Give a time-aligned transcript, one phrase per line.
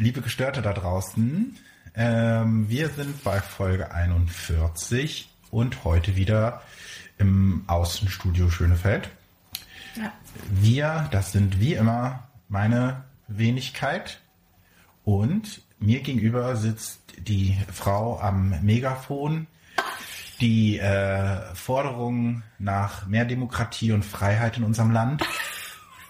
[0.00, 1.58] Liebe Gestörte da draußen.
[1.94, 6.62] Ähm, wir sind bei Folge 41 und heute wieder
[7.18, 9.10] im Außenstudio Schönefeld.
[9.96, 10.10] Ja.
[10.50, 14.22] Wir, das sind wie immer meine Wenigkeit
[15.04, 19.48] und mir gegenüber sitzt die Frau am Megafon,
[20.40, 25.22] die äh, Forderung nach mehr Demokratie und Freiheit in unserem Land.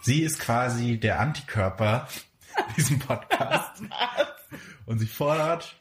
[0.00, 2.06] Sie ist quasi der Antikörper
[2.76, 3.82] diesem Podcast.
[4.86, 5.80] Und sie fordert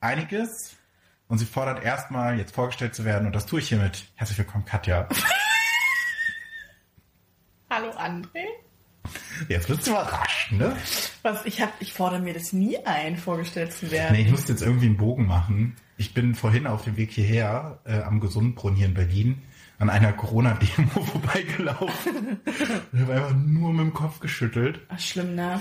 [0.00, 0.76] einiges.
[1.28, 3.26] Und sie fordert erstmal, jetzt vorgestellt zu werden.
[3.26, 4.04] Und das tue ich hiermit.
[4.16, 5.08] Herzlich willkommen, Katja.
[7.70, 8.46] Hallo André.
[9.48, 10.76] Jetzt wirst du überrascht, ne?
[11.22, 14.16] Was ich hab, ich fordere mir das nie ein, vorgestellt zu werden.
[14.16, 15.76] Nee, ich musste jetzt irgendwie einen Bogen machen.
[15.96, 19.42] Ich bin vorhin auf dem Weg hierher äh, am Gesundbrunnen hier in Berlin
[19.80, 22.40] an einer Corona-Demo vorbeigelaufen.
[22.92, 24.80] ich habe einfach nur mit dem Kopf geschüttelt.
[24.88, 25.60] Ach, schlimm, ne?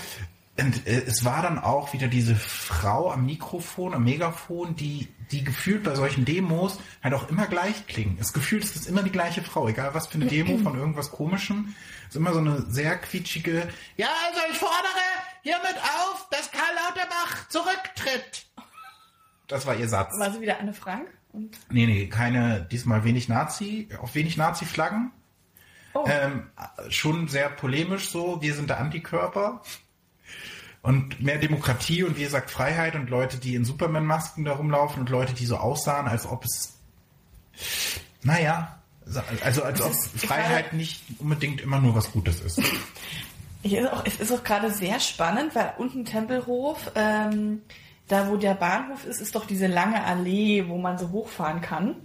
[0.60, 5.44] Und äh, es war dann auch wieder diese Frau am Mikrofon, am Megafon, die, die
[5.44, 8.18] gefühlt bei solchen Demos halt auch immer gleich klingen.
[8.20, 11.12] Es gefühlt ist es immer die gleiche Frau, egal was für eine Demo von irgendwas
[11.12, 11.74] Komischem.
[12.04, 15.00] Es ist immer so eine sehr quietschige, ja, also ich fordere
[15.44, 18.39] hiermit auf, dass Karl Lauterbach zurücktritt.
[19.50, 20.18] Das war ihr Satz.
[20.18, 21.08] War sie wieder Anne Frank?
[21.34, 25.12] Und Nee, nee, keine, diesmal wenig Nazi, auf wenig Nazi-Flaggen.
[25.94, 26.48] oh, Ähm,
[26.90, 29.62] schon sehr polemisch so, wir sind der Antikörper.
[30.82, 35.10] Und mehr Demokratie und wie gesagt Freiheit und Leute, die in Superman-Masken da rumlaufen und
[35.10, 36.78] Leute, die so aussahen, als ob es,
[38.22, 38.80] naja,
[39.44, 42.60] also als ob Freiheit nicht unbedingt immer nur was Gutes ist.
[43.64, 47.62] ist auch, es ist auch gerade sehr spannend, weil unten Tempelhof, ähm,
[48.10, 51.96] da wo der Bahnhof ist, ist doch diese lange Allee, wo man so hochfahren kann.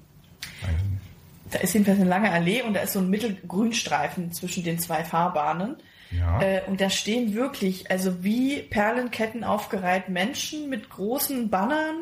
[1.50, 5.02] Da ist jedenfalls eine lange Allee und da ist so ein Mittelgrünstreifen zwischen den zwei
[5.02, 5.76] Fahrbahnen.
[6.10, 6.40] Ja.
[6.40, 11.96] Äh, und da stehen wirklich, also wie Perlenketten aufgereiht Menschen mit großen Bannern,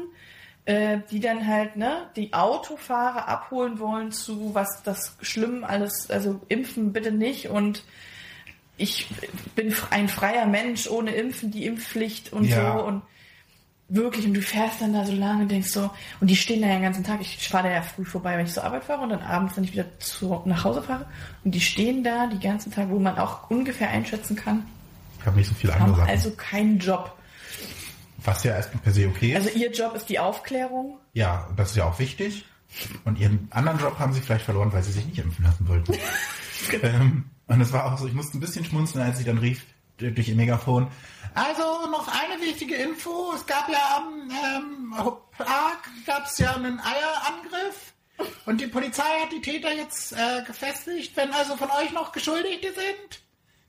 [0.64, 6.40] äh, die dann halt ne, die Autofahrer abholen wollen zu was das schlimm alles, also
[6.48, 7.84] impfen bitte nicht und
[8.76, 9.06] ich
[9.54, 12.78] bin ein freier Mensch ohne Impfen, die Impfpflicht und Ja.
[12.78, 13.02] so und
[13.94, 16.68] wirklich und du fährst dann da so lange und denkst so und die stehen da
[16.68, 17.20] ja den ganzen Tag.
[17.20, 19.64] Ich fahre da ja früh vorbei, wenn ich zur Arbeit fahre und dann abends, wenn
[19.64, 21.06] ich wieder zu, nach Hause fahre
[21.44, 24.64] und die stehen da die ganzen Tag, wo man auch ungefähr einschätzen kann,
[25.20, 26.08] Ich habe nicht so viel andere Sachen.
[26.08, 27.16] also keinen Job.
[28.24, 29.46] was ja erstmal per se okay ist.
[29.46, 30.98] Also ihr Job ist die Aufklärung.
[31.12, 32.44] ja, das ist ja auch wichtig.
[33.04, 35.92] Und ihren anderen Job haben sie vielleicht verloren, weil sie sich nicht impfen lassen wollten.
[36.82, 39.62] ähm, und es war auch so, ich musste ein bisschen schmunzeln, als sie dann rief
[40.10, 40.88] durch ihr Megafon.
[41.34, 43.32] Also noch eine wichtige Info.
[43.34, 44.94] Es gab ja am ähm,
[45.36, 47.92] Prag gab es ja einen Eierangriff.
[48.44, 51.16] Und die Polizei hat die Täter jetzt äh, gefestigt.
[51.16, 53.22] Wenn also von euch noch Geschuldigte sind,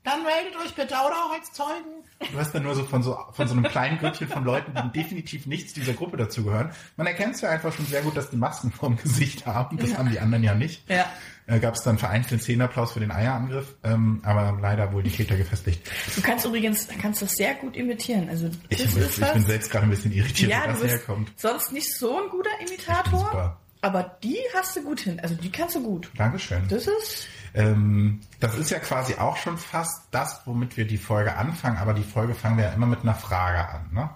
[0.04, 2.04] dann meldet euch bitte oder auch als Zeugen.
[2.30, 5.00] Du hast dann nur so von so von so einem kleinen Grüppchen von Leuten, die
[5.00, 6.70] definitiv nichts dieser Gruppe dazugehören.
[6.96, 9.78] Man erkennt es ja einfach schon sehr gut, dass die Masken vorm Gesicht haben.
[9.78, 10.88] Das haben die anderen ja nicht.
[10.90, 11.06] Ja.
[11.46, 15.36] Äh, Gab es dann vereinzelt Szenenapplaus für den Eierangriff, ähm, aber leider wohl die Täter
[15.36, 15.86] gefestigt.
[16.16, 18.28] Du kannst übrigens, kannst das sehr gut imitieren.
[18.30, 19.32] Also Ich, das ich, was.
[19.34, 21.32] bin selbst gerade ein bisschen irritiert, ja, wo du das bist herkommt.
[21.36, 25.20] sonst nicht so ein guter bin Imitator, aber die hast du gut hin.
[25.20, 26.10] Also die kannst du gut.
[26.16, 26.62] Dankeschön.
[26.68, 31.36] Das ist Ähm, das ist ja quasi auch schon fast das, womit wir die Folge
[31.36, 34.10] anfangen, aber die Folge fangen wir ja immer mit einer Frage an, ne?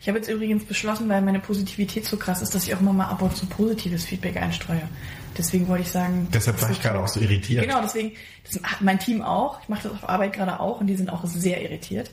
[0.00, 2.92] Ich habe jetzt übrigens beschlossen, weil meine Positivität so krass ist, dass ich auch immer
[2.92, 4.82] mal ab und zu positives Feedback einstreue.
[5.38, 6.28] Deswegen wollte ich sagen.
[6.32, 7.64] Deshalb war ich gerade auch so irritiert.
[7.64, 8.12] Genau, deswegen,
[8.44, 9.62] das hat mein Team auch.
[9.62, 12.10] Ich mache das auf Arbeit gerade auch und die sind auch sehr irritiert.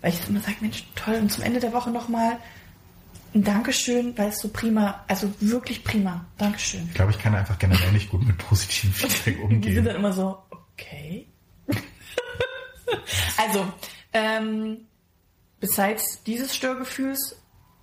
[0.00, 2.38] Weil ich immer sage, Mensch, toll, und zum Ende der Woche nochmal
[3.34, 6.24] ein Dankeschön, weil es so prima, also wirklich prima.
[6.38, 6.84] Dankeschön.
[6.88, 9.84] Ich glaube, ich kann einfach generell nicht gut mit positivem Feedback Die sind umgehen.
[9.84, 11.26] dann immer so, okay.
[13.36, 13.64] also,
[14.12, 14.78] ähm,
[15.60, 17.36] besides dieses Störgefühls,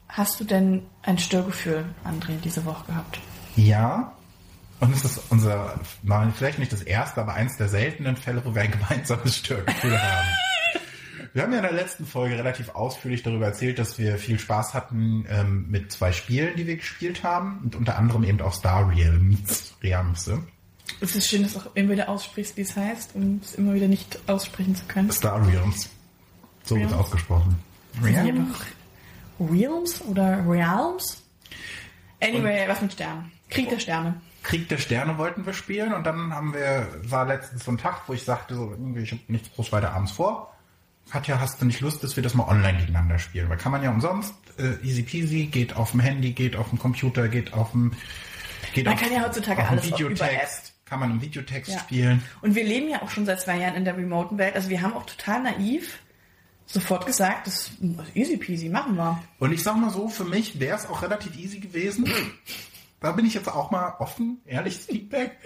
[0.07, 3.19] hast du denn ein Störgefühl, André, diese Woche gehabt?
[3.55, 4.13] Ja.
[4.79, 5.79] Und es ist unser,
[6.35, 10.27] vielleicht nicht das erste, aber eins der seltenen Fälle, wo wir ein gemeinsames Störgefühl haben.
[11.33, 14.73] Wir haben ja in der letzten Folge relativ ausführlich darüber erzählt, dass wir viel Spaß
[14.73, 17.59] hatten ähm, mit zwei Spielen, die wir gespielt haben.
[17.63, 19.75] Und unter anderem eben auch Star Realms.
[19.83, 20.31] Realms?
[21.01, 23.75] Es ist schön, dass du auch immer wieder aussprichst, wie es heißt, um es immer
[23.75, 25.11] wieder nicht aussprechen zu können.
[25.11, 25.89] Star Realms.
[26.63, 27.05] So wird es Realms?
[27.05, 27.59] ausgesprochen.
[28.03, 28.65] Einfach
[29.39, 31.21] Realms oder Realms?
[32.21, 33.31] Anyway, was mit Sternen?
[33.49, 34.19] Krieg der Sterne.
[34.49, 38.01] Krieg der Sterne wollten wir spielen und dann haben wir, war letztens so ein Tag,
[38.07, 40.55] wo ich sagte, so, irgendwie, ich habe nichts groß weiter abends vor.
[41.11, 43.47] Katja, hast du nicht Lust, dass wir das mal online gegeneinander spielen?
[43.47, 46.79] Weil kann man ja umsonst, äh, easy peasy, geht auf dem Handy, geht auf dem
[46.79, 47.91] Computer, geht auf dem,
[48.73, 51.79] geht Man auf, kann ja heutzutage auf dem alles Videotext, kann man im Videotext Ja.
[51.81, 52.23] spielen.
[52.41, 54.55] Und wir leben ja auch schon seit zwei Jahren in der remoten Welt.
[54.55, 55.99] Also wir haben auch total naiv
[56.71, 59.19] Sofort gesagt, das ist easy peasy, machen wir.
[59.39, 62.05] Und ich sag mal so, für mich wäre es auch relativ easy gewesen.
[62.99, 65.37] Da bin ich jetzt auch mal offen, ehrliches Feedback.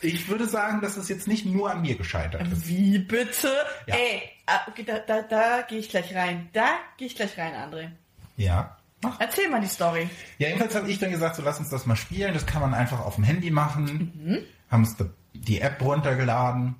[0.00, 2.66] Ich würde sagen, dass es jetzt nicht nur an mir gescheitert ist.
[2.68, 3.52] Wie bitte?
[3.86, 3.94] Ja.
[3.94, 6.48] Ey, ah, da, da, da gehe ich gleich rein.
[6.52, 7.90] Da gehe ich gleich rein, André.
[8.36, 8.76] Ja.
[9.02, 9.20] Mach.
[9.20, 10.08] Erzähl mal die Story.
[10.38, 12.32] Ja, jedenfalls habe ich dann gesagt, so lass uns das mal spielen.
[12.32, 14.46] Das kann man einfach auf dem Handy machen.
[14.70, 14.96] Haben uns
[15.34, 16.76] die App runtergeladen.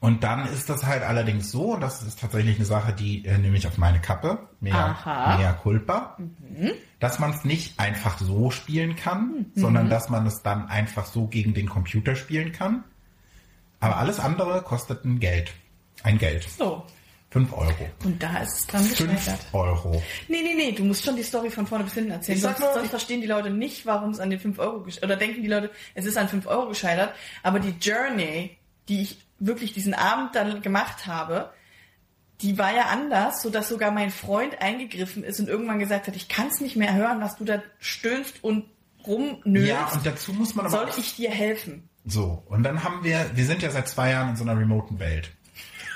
[0.00, 3.38] Und dann ist das halt allerdings so, und das ist tatsächlich eine Sache, die äh,
[3.38, 5.38] nehme ich auf meine Kappe, mehr, Aha.
[5.38, 6.18] mehr culpa,
[6.98, 11.26] dass man es nicht einfach so spielen kann, sondern dass man es dann einfach so
[11.28, 12.84] gegen den Computer spielen kann.
[13.80, 15.52] Aber alles andere kostet ein Geld.
[16.02, 16.46] Ein Geld.
[16.58, 16.84] So.
[17.30, 17.88] Fünf Euro.
[18.04, 19.46] Und da ist es dran Fünf gescheitert.
[19.52, 20.02] Euro.
[20.28, 22.36] Nee, nee, nee, du musst schon die Story von vorne bis hinten erzählen.
[22.36, 25.04] Ich Sonst, nur- sonst verstehen die Leute nicht, warum es an den 5 Euro gescheitert
[25.08, 27.14] Oder denken die Leute, es ist an 5 Euro gescheitert.
[27.44, 31.52] Aber die Journey, die ich wirklich diesen Abend dann gemacht habe,
[32.42, 36.28] die war ja anders, sodass sogar mein Freund eingegriffen ist und irgendwann gesagt hat, ich
[36.28, 38.64] kann es nicht mehr hören, was du da stöhnst und
[39.06, 39.68] rumnöst.
[39.68, 41.88] Ja, und dazu muss man aber Soll ich dir helfen?
[42.06, 44.98] So, und dann haben wir, wir sind ja seit zwei Jahren in so einer remoten
[44.98, 45.30] Welt.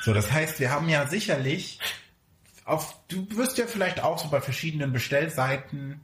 [0.02, 1.78] So, das heißt, wir haben ja sicherlich
[2.66, 6.00] auf, du wirst ja vielleicht auch so bei verschiedenen Bestellseiten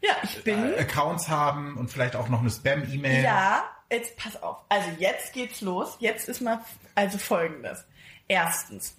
[0.00, 0.72] Ja, ich bin...
[0.74, 3.22] äh, Accounts haben und vielleicht auch noch eine Spam-E-Mail.
[3.22, 4.58] Ja, jetzt pass auf.
[4.68, 5.96] Also jetzt geht's los.
[6.00, 6.60] Jetzt ist mal
[6.94, 7.84] also folgendes.
[8.28, 8.96] Erstens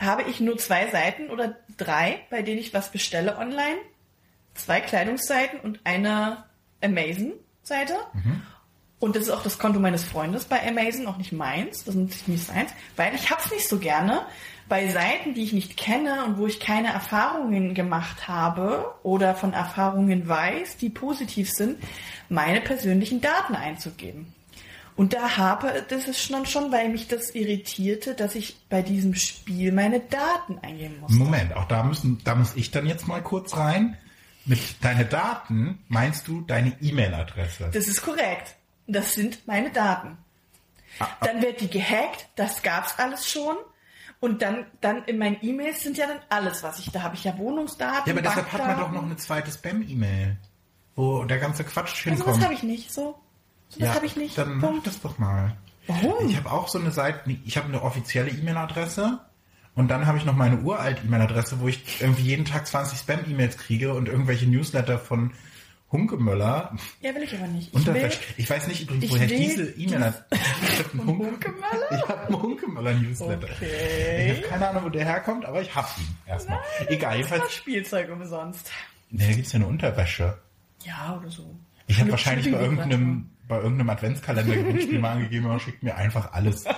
[0.00, 3.78] habe ich nur zwei Seiten oder drei, bei denen ich was bestelle online.
[4.54, 6.44] Zwei Kleidungsseiten und eine
[6.82, 7.96] Amazon-Seite.
[9.00, 11.84] Und das ist auch das Konto meines Freundes bei Amazon, auch nicht meins.
[11.84, 14.26] Das ist nicht seins, weil ich hab's nicht so gerne
[14.68, 19.52] bei Seiten, die ich nicht kenne und wo ich keine Erfahrungen gemacht habe oder von
[19.52, 21.78] Erfahrungen weiß, die positiv sind,
[22.28, 24.32] meine persönlichen Daten einzugeben.
[24.96, 29.14] Und da habe das ist schon schon, weil mich das irritierte, dass ich bei diesem
[29.14, 31.18] Spiel meine Daten eingeben musste.
[31.18, 33.96] Moment, auch da müssen, da muss ich dann jetzt mal kurz rein.
[34.46, 37.70] Mit deine Daten meinst du deine E-Mail-Adresse?
[37.72, 38.54] Das ist korrekt.
[38.86, 40.18] Das sind meine Daten.
[41.22, 43.56] Dann wird die gehackt, das gab's alles schon.
[44.24, 47.14] Und dann, dann in meinen E-Mails sind ja dann alles, was ich da habe.
[47.14, 48.04] Ich ja Wohnungsdaten.
[48.06, 50.38] Ja, aber deshalb hat man doch noch eine zweite Spam-E-Mail,
[50.96, 52.38] wo der ganze Quatsch Also hinkommt.
[52.38, 52.90] das habe ich nicht.
[52.90, 53.18] So,
[53.68, 54.38] so das habe ich nicht.
[54.38, 55.54] Dann mach das doch mal.
[55.88, 56.26] Warum?
[56.26, 59.20] Ich habe auch so eine Seite, ich habe eine offizielle E-Mail-Adresse
[59.74, 63.58] und dann habe ich noch meine uralt E-Mail-Adresse, wo ich irgendwie jeden Tag 20 Spam-E-Mails
[63.58, 65.34] kriege und irgendwelche Newsletter von
[65.94, 66.76] Hunkemöller.
[67.00, 67.68] Ja, will ich aber nicht.
[67.68, 70.24] Ich Und will, ich weiß nicht übrigens, woher diese E-Mail-Adresse.
[70.32, 71.92] Ich habe einen Hunke- Hunkemöller?
[71.92, 73.48] Ich habe einen Hunkemöller-Newsletter.
[73.56, 74.30] Okay.
[74.32, 76.58] Ich habe keine Ahnung, wo der herkommt, aber ich habe ihn erstmal.
[76.88, 77.54] Egal, das jedenfalls.
[77.54, 78.70] Spielzeug umsonst.
[79.10, 80.36] Ne, da gibt's ja eine Unterwäsche.
[80.84, 81.54] Ja, oder so.
[81.86, 86.32] Ich habe wahrscheinlich bei irgendeinem, bei irgendeinem Adventskalender Gewinnspiel mal angegeben, aber schickt mir einfach
[86.32, 86.64] alles.
[86.64, 86.72] äh,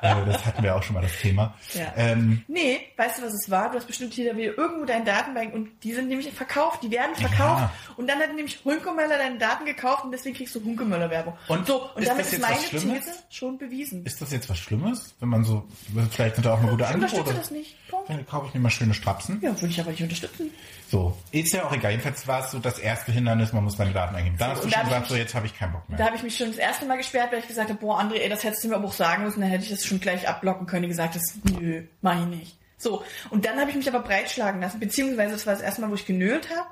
[0.00, 1.54] das hatten wir auch schon mal das Thema.
[1.74, 1.92] Ja.
[1.96, 3.70] Ähm, Nee, weißt du, was es war?
[3.70, 7.14] Du hast bestimmt hier wieder irgendwo deine Datenbank und die sind nämlich verkauft, die werden
[7.16, 7.62] verkauft.
[7.62, 7.72] Ja.
[7.96, 11.34] Und dann hat nämlich Hunkemöller deine Daten gekauft und deswegen kriegst du Hunkemöller-Werbung.
[11.48, 12.56] Und so, und ist damit ist meine?
[12.56, 14.04] These schon bewiesen.
[14.04, 15.66] ist das jetzt was Schlimmes, wenn man so,
[16.10, 17.38] vielleicht sind da auch eine gute ich unterstütze Angebote.
[17.38, 17.88] das nicht.
[17.88, 18.10] Punkt.
[18.10, 19.40] Dann kaufe ich mir mal schöne Strapsen.
[19.40, 20.50] Ja, würde ich aber nicht unterstützen.
[20.88, 21.90] So, ist ja auch egal.
[21.90, 24.36] Jedenfalls war es so das erste Hindernis, man muss seine Daten eingeben.
[24.38, 25.98] Dann hast du schon gesagt, ich so mich- jetzt habe ich keinen Bock mehr.
[25.98, 28.18] Da habe ich mich schon das erste Mal gesperrt, weil ich gesagt habe, boah, André,
[28.20, 30.28] ey, das hättest du mir aber auch sagen müssen, dann hätte ich das schon gleich
[30.28, 30.82] abblocken können.
[30.82, 32.58] Die gesagt hast, nö, mach ich nicht.
[32.78, 35.90] So, und dann habe ich mich aber breitschlagen lassen, beziehungsweise das war das erste Mal,
[35.90, 36.68] wo ich genölt habe,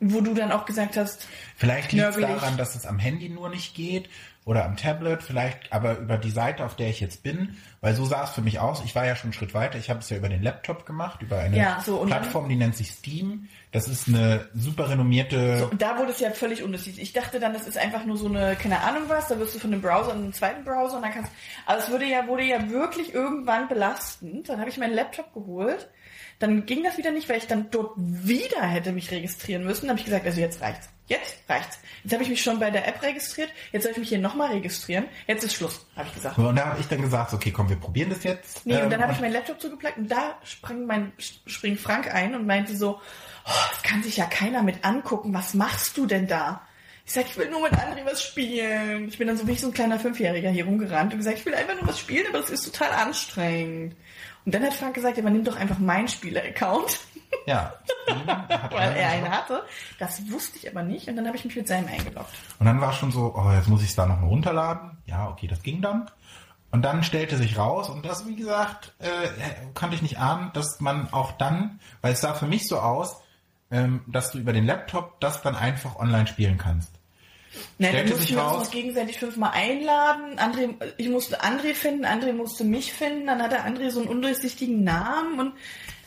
[0.00, 3.48] wo du dann auch gesagt hast, Vielleicht liegt es daran, dass es am Handy nur
[3.50, 4.08] nicht geht
[4.44, 8.04] oder am Tablet, vielleicht aber über die Seite, auf der ich jetzt bin, weil so
[8.04, 8.82] sah es für mich aus.
[8.84, 9.78] Ich war ja schon einen Schritt weiter.
[9.78, 12.76] Ich habe es ja über den Laptop gemacht, über eine Ja, so, Plattform, die nennt
[12.76, 13.48] sich Steam.
[13.70, 15.68] Das ist eine super renommierte.
[15.70, 17.02] Und da wurde es ja völlig unterschiedlich.
[17.02, 19.60] Ich dachte dann, das ist einfach nur so eine, keine Ahnung was, da wirst du
[19.60, 21.30] von einem Browser in einen zweiten Browser und dann kannst
[21.66, 24.48] aber es würde ja, wurde ja wirklich irgendwann belastend.
[24.48, 25.88] Dann habe ich meinen Laptop geholt.
[26.40, 29.82] Dann ging das wieder nicht, weil ich dann dort wieder hätte mich registrieren müssen.
[29.82, 30.88] Dann habe ich gesagt, also jetzt reicht's.
[31.08, 31.78] Jetzt reicht's.
[32.04, 33.50] Jetzt habe ich mich schon bei der App registriert.
[33.72, 35.06] Jetzt soll ich mich hier nochmal registrieren.
[35.26, 36.38] Jetzt ist Schluss, habe ich gesagt.
[36.38, 38.64] und da habe ich dann gesagt, okay, komm, wir probieren das jetzt.
[38.64, 42.12] Nee, Ähm, und dann habe ich meinen Laptop zugeplagt und da sprang mein springt Frank
[42.12, 43.00] ein und meinte so,
[43.44, 45.34] oh, das kann sich ja keiner mit angucken.
[45.34, 46.62] Was machst du denn da?
[47.04, 49.08] Ich sag, ich will nur mit André was spielen.
[49.08, 51.54] Ich bin dann so wie so ein kleiner Fünfjähriger hier rumgerannt und gesagt, ich will
[51.54, 53.96] einfach nur was spielen, aber das ist total anstrengend.
[54.44, 56.98] Und dann hat Frank gesagt, ja, man nimmt doch einfach meinen Spieler-Account,
[57.46, 57.72] ja.
[58.70, 59.48] Weil er einen gesagt.
[59.48, 59.62] hatte.
[59.98, 62.32] Das wusste ich aber nicht und dann habe ich mich mit seinem eingeloggt.
[62.58, 64.98] Und dann war schon so, oh, jetzt muss ich es da noch mal runterladen.
[65.06, 66.10] Ja, okay, das ging dann.
[66.70, 69.28] Und dann stellte sich raus, und das, wie gesagt, äh,
[69.74, 73.20] konnte ich nicht ahnen, dass man auch dann, weil es sah für mich so aus,
[73.70, 76.90] ähm, dass du über den Laptop das dann einfach online spielen kannst.
[77.78, 80.38] Na, dann mussten wir uns noch gegenseitig fünfmal einladen.
[80.38, 84.84] André, ich musste André finden, André musste mich finden, dann hatte André so einen undurchsichtigen
[84.84, 85.52] Namen und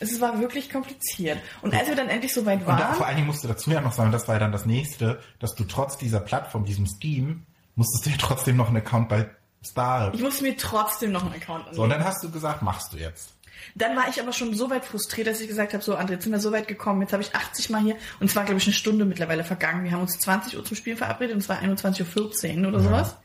[0.00, 1.38] es war wirklich kompliziert.
[1.62, 3.48] Und als wir dann endlich so weit und da, waren, vor allen Dingen musst du
[3.48, 6.64] dazu ja noch sagen, das war ja dann das nächste, dass du trotz dieser Plattform,
[6.64, 9.30] diesem Steam, musstest du ja trotzdem noch einen Account bei
[9.64, 10.14] Star.
[10.14, 11.76] ich musste mir trotzdem noch einen Account anlegen.
[11.76, 13.35] So, und dann hast du gesagt, machst du jetzt.
[13.74, 16.24] Dann war ich aber schon so weit frustriert, dass ich gesagt habe, so André, jetzt
[16.24, 18.58] sind wir so weit gekommen, jetzt habe ich 80 Mal hier und es war, glaube
[18.58, 19.84] ich, eine Stunde mittlerweile vergangen.
[19.84, 23.16] Wir haben uns 20 Uhr zum Spielen verabredet und es war 21.14 Uhr oder sowas.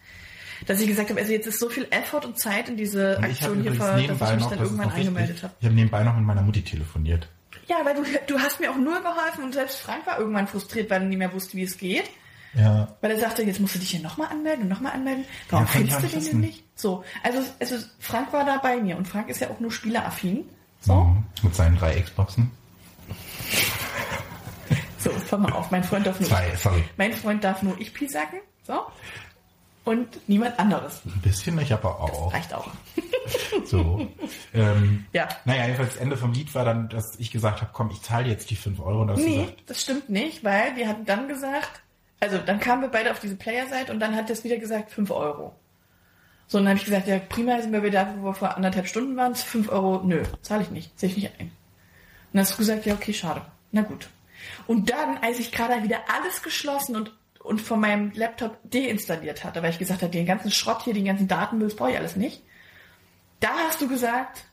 [0.67, 3.23] Dass ich gesagt habe, also jetzt ist so viel Effort und Zeit in diese Und
[3.23, 5.53] habe Aktion hier, ver, dass ich mich dann irgendwann angemeldet habe.
[5.59, 7.27] ich habe nebenbei noch mit meiner Mutti telefoniert.
[7.67, 10.89] Ja, weil du, du hast mir auch nur geholfen und selbst Frank war irgendwann frustriert,
[10.89, 12.09] weil er nicht mehr wusste, wie es geht.
[12.53, 12.87] Ja.
[13.01, 15.23] Weil er sagte, jetzt musst du dich hier nochmal anmelden und nochmal anmelden.
[15.49, 16.63] Warum Ja, findest du den denn nicht?
[16.75, 20.43] So, also, also Frank war da bei mir und Frank ist ja auch nur spieleraffin.
[20.81, 21.23] So, Mhm.
[21.43, 22.51] Mit seinen drei Xboxen.
[24.97, 26.83] so, pass mal auf, mein Freund darf nur Zwei, sorry.
[26.97, 28.81] Mein Freund darf nur ich pisacken, so.
[29.83, 31.01] Und niemand anderes.
[31.05, 32.33] Ein bisschen, ich aber auch.
[32.33, 32.67] Reicht auch.
[33.65, 34.07] So.
[34.53, 35.27] ähm, Ja.
[35.45, 38.27] Naja, jedenfalls das Ende vom Lied war dann, dass ich gesagt habe, komm, ich zahle
[38.27, 39.01] jetzt die 5 Euro.
[39.01, 41.81] Und Nee, gesagt, das stimmt nicht, weil wir hatten dann gesagt,
[42.21, 45.11] also dann kamen wir beide auf diese Player-Seite und dann hat es wieder gesagt, 5
[45.11, 45.53] Euro.
[46.47, 48.87] So, und dann habe ich gesagt, ja, prima, sind wir wieder, wo wir vor anderthalb
[48.87, 51.47] Stunden waren, 5 Euro, nö, zahle ich nicht, sehe ich nicht ein.
[51.47, 51.53] Und
[52.33, 53.41] dann hast du gesagt, ja, okay, schade.
[53.71, 54.07] Na gut.
[54.67, 59.63] Und dann, als ich gerade wieder alles geschlossen und, und von meinem Laptop deinstalliert hatte,
[59.63, 62.15] weil ich gesagt habe, den ganzen Schrott hier, den ganzen Datenmüll, das brauche ich alles
[62.15, 62.43] nicht,
[63.39, 64.45] da hast du gesagt,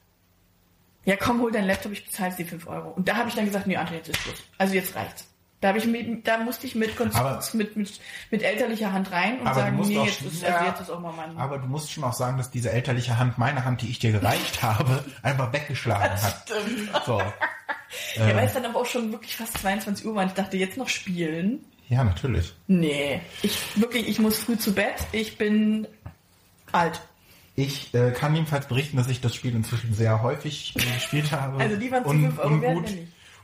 [1.05, 2.91] ja komm, hol deinen Laptop, ich bezahle die 5 Euro.
[2.91, 4.43] Und da habe ich dann gesagt, nee, André, jetzt ist Schluss.
[4.57, 5.29] Also jetzt reicht's.
[5.61, 8.01] Da, ich mit, da musste ich mit, Aber- mit, mit,
[8.31, 11.01] mit elterlicher Hand rein und sagen, nee, auch, jetzt ist, ja, also jetzt ist auch
[11.01, 11.37] mal mein...
[11.37, 14.13] aber du musst schon auch sagen, dass diese elterliche Hand meine Hand, die ich dir
[14.13, 16.45] gereicht habe, einfach weggeschlagen hat.
[16.49, 16.91] Stimmt.
[17.05, 17.21] So.
[18.17, 20.57] Ja, weil es dann aber auch schon wirklich fast 22 Uhr war und ich dachte,
[20.57, 21.65] jetzt noch spielen?
[21.89, 22.55] Ja, natürlich.
[22.69, 23.21] Nee.
[23.43, 24.95] Ich, wirklich, ich muss früh zu Bett.
[25.11, 25.89] Ich bin
[26.71, 27.01] alt.
[27.57, 31.59] Ich äh, kann jedenfalls berichten, dass ich das Spiel inzwischen sehr häufig äh, gespielt habe.
[31.59, 32.99] Also die waren zu Un- 5 Euro wenn nicht.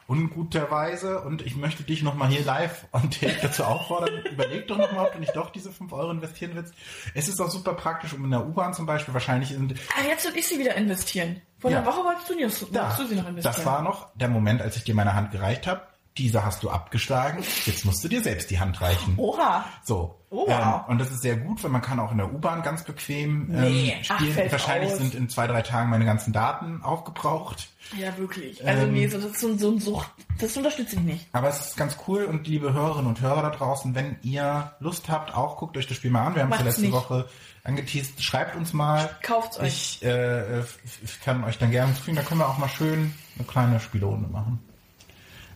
[0.06, 1.20] Unguterweise.
[1.20, 4.22] Und ich möchte dich nochmal hier live tape dazu auffordern.
[4.32, 6.74] Überleg doch nochmal, ob du nicht doch diese 5 Euro investieren willst.
[7.14, 10.22] Es ist auch super praktisch, um in der U-Bahn zum Beispiel wahrscheinlich sind Ah, jetzt
[10.24, 11.40] soll ich sie wieder investieren.
[11.58, 11.78] Vor Ja.
[11.78, 12.82] einer Woche wolltest du, nicht, da.
[12.82, 13.54] wolltest du sie noch investieren.
[13.56, 15.82] Das war noch der Moment, als ich dir meine Hand gereicht habe.
[16.16, 17.42] Diese hast du abgeschlagen.
[17.66, 19.14] Jetzt musst du dir selbst die Hand reichen.
[19.16, 19.64] Oha.
[19.82, 20.20] So.
[20.30, 22.84] Oh, ähm, und das ist sehr gut, weil man kann auch in der U-Bahn ganz
[22.84, 23.96] bequem ähm, Nee.
[24.08, 24.32] Ach, spielen.
[24.32, 24.98] fällt Wahrscheinlich aus.
[24.98, 27.68] sind in zwei, drei Tagen meine ganzen Daten aufgebraucht.
[27.98, 28.64] Ja, wirklich.
[28.66, 30.08] Also Ähm, nee, so, das ist so, so ein Sucht.
[30.38, 31.26] Das unterstütze ich nicht.
[31.32, 35.08] Aber es ist ganz cool und liebe Hörerinnen und Hörer da draußen, wenn ihr Lust
[35.08, 36.34] habt, auch guckt euch das Spiel mal an.
[36.36, 36.92] Wir haben es ja letzte nicht.
[36.92, 37.28] Woche
[37.64, 38.22] angeteased.
[38.22, 39.10] Schreibt uns mal.
[39.22, 39.98] Kauft's euch.
[40.00, 40.78] Ich äh, f-
[41.24, 42.16] kann euch dann gerne zufügen.
[42.16, 44.60] Da können wir auch mal schön eine kleine Spielrunde machen.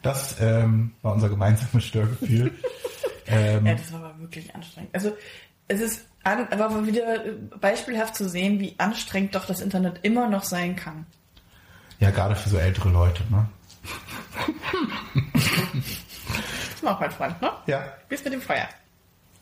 [0.02, 2.52] Das ähm, war unser gemeinsames Störgefühl.
[3.26, 4.90] ähm, Ja, das war aber wirklich anstrengend.
[4.94, 5.16] Also
[5.68, 10.28] es ist an, aber wieder äh, beispielhaft zu sehen, wie anstrengend doch das Internet immer
[10.28, 11.06] noch sein kann.
[12.00, 13.22] ja, gerade für so ältere Leute.
[13.30, 13.46] Ne?
[16.72, 17.50] Das macht mein Freund, ne?
[17.66, 17.84] Ja.
[18.08, 18.68] Bis mit dem Feuer.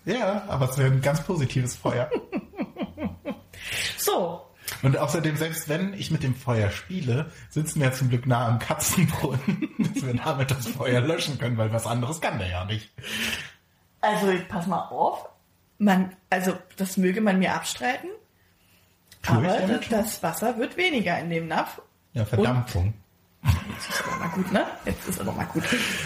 [0.05, 2.09] Ja, aber es wäre ein ganz positives Feuer.
[3.99, 4.43] So,
[4.83, 8.49] Und außerdem, selbst wenn ich mit dem Feuer spiele, sitzen wir ja zum Glück nah
[8.49, 12.65] am Katzenbrunnen, dass wir damit das Feuer löschen können, weil was anderes kann der ja
[12.65, 12.91] nicht.
[14.01, 15.29] also pass mal auf.
[15.79, 18.09] Man, also das möge man mir abstreiten.
[19.23, 21.81] Tue ich aber das, Wasser wird weniger in dem Napf.
[22.13, 22.95] Ja, Verdampfung.
[23.45, 24.67] Jetzt ist aber mal gut, ne?
[24.85, 25.65] Jetzt ist aber mal gut.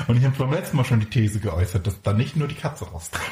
[0.09, 2.55] Und ich habe beim letzten Mal schon die These geäußert, dass da nicht nur die
[2.55, 3.23] Katze raustritt.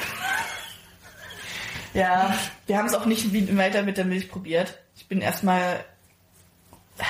[1.94, 2.34] Ja,
[2.66, 4.78] wir haben es auch nicht weiter mit der Milch probiert.
[4.98, 5.84] Ich bin erstmal,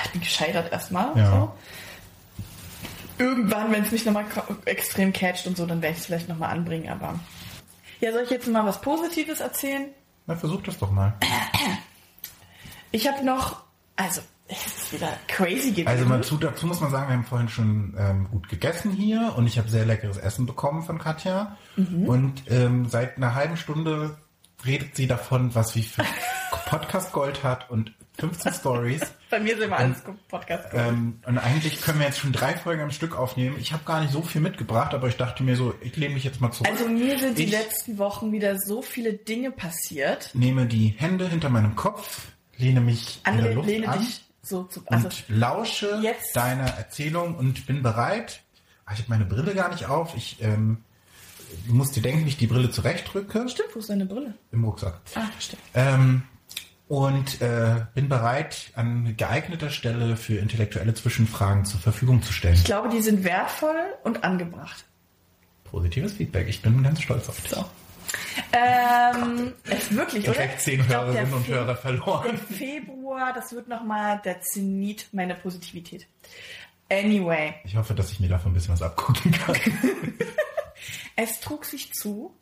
[0.05, 1.17] ich bin gescheitert erstmal.
[1.17, 1.31] Ja.
[1.31, 1.55] So.
[3.17, 4.25] Irgendwann, wenn es mich nochmal
[4.65, 7.19] extrem catcht und so, dann werde ich es vielleicht nochmal anbringen, aber.
[7.99, 9.87] Ja, soll ich jetzt mal was Positives erzählen?
[10.27, 11.13] Na, versuch das doch mal.
[12.91, 13.61] Ich habe noch,
[13.95, 15.87] also, es ist wieder crazy gewesen.
[15.87, 19.45] Also dazu, dazu muss man sagen, wir haben vorhin schon ähm, gut gegessen hier und
[19.45, 21.55] ich habe sehr leckeres Essen bekommen von Katja.
[21.75, 22.05] Mhm.
[22.07, 24.17] Und ähm, seit einer halben Stunde
[24.65, 26.05] redet sie davon, was wie viel
[26.65, 29.01] Podcast Gold hat und 15 Stories.
[29.29, 30.69] Bei mir sind immer alles Podcast.
[30.73, 33.55] Ähm, und eigentlich können wir jetzt schon drei Folgen am Stück aufnehmen.
[33.59, 36.23] Ich habe gar nicht so viel mitgebracht, aber ich dachte mir so, ich lehne mich
[36.23, 36.69] jetzt mal zurück.
[36.69, 40.31] also mir sind die ich letzten Wochen wieder so viele Dinge passiert.
[40.33, 44.63] nehme die Hände hinter meinem Kopf, lehne mich in der Luft lehne an dich so
[44.63, 48.41] zu, also, und lausche jetzt- deiner Erzählung und bin bereit.
[48.85, 50.15] Ah, Ich habe meine Brille gar nicht auf.
[50.17, 50.83] Ich ähm,
[51.67, 54.33] musst dir denken, wie ich die Brille zurechtrücke stimmt, wo ist deine Brille?
[54.51, 54.99] im Rucksack.
[55.15, 55.61] Ah, stimmt.
[55.73, 56.23] Ähm,
[56.87, 62.55] und äh, bin bereit, an geeigneter Stelle für intellektuelle Zwischenfragen zur Verfügung zu stellen.
[62.55, 64.85] Ich glaube, die sind wertvoll und angebracht.
[65.65, 66.47] Positives Feedback.
[66.49, 67.51] Ich bin ganz stolz auf dich.
[67.51, 67.63] So.
[68.53, 70.33] Ähm, es wirklich, oder?
[70.33, 72.37] Direkt zehn der Hörerinnen und Fe- Hörer verloren.
[72.37, 76.07] Februar, das wird nochmal der Zenit meiner Positivität.
[76.91, 79.55] Anyway, Ich hoffe, dass ich mir davon ein bisschen was abgucken kann.
[81.23, 82.33] es trug sich zu.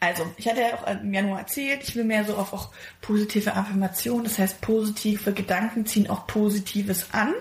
[0.00, 2.70] Also, ich hatte ja auch im Januar erzählt, ich will mehr so auf auch
[3.00, 7.32] positive Affirmationen, das heißt, positive Gedanken ziehen auch Positives an.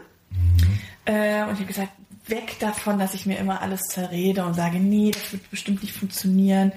[1.06, 1.92] Äh, und ich habe gesagt,
[2.28, 5.94] weg davon, dass ich mir immer alles zerrede und sage, nee, das wird bestimmt nicht
[5.94, 6.72] funktionieren.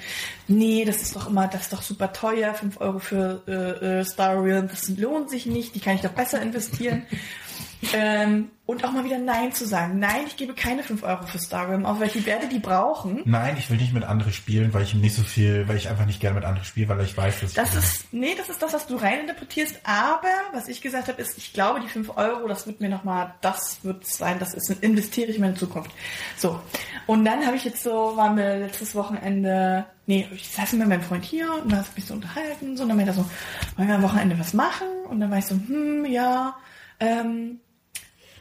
[0.49, 4.05] Nee, das ist doch immer, das ist doch super teuer, 5 Euro für äh, äh,
[4.05, 7.07] Star Realm, das lohnt sich nicht, die kann ich doch besser investieren.
[7.93, 9.99] ähm, und auch mal wieder Nein zu sagen.
[9.99, 13.21] Nein, ich gebe keine 5 Euro für Star Realm aus, weil ich werde die brauchen.
[13.27, 16.07] Nein, ich will nicht mit anderen spielen, weil ich nicht so viel, weil ich einfach
[16.07, 18.63] nicht gerne mit anderen spiele, weil ich weiß, dass ich Das ist, nee, das ist
[18.63, 19.81] das, was du reininterpretierst.
[19.85, 23.35] Aber was ich gesagt habe, ist, ich glaube, die 5 Euro, das wird mir nochmal,
[23.43, 25.91] das wird sein, das ist, investiere ich in meine Zukunft.
[26.39, 26.59] So.
[27.07, 31.03] Und dann habe ich jetzt so, waren wir letztes Wochenende, nee, ich saß mit meinem
[31.03, 33.27] Freund hier und da hat mich so unterhalten, so, und dann meinte er so,
[33.77, 34.89] wollen wir am Wochenende was machen?
[35.09, 36.57] Und dann war ich so, hm, ja,
[37.01, 37.61] ähm,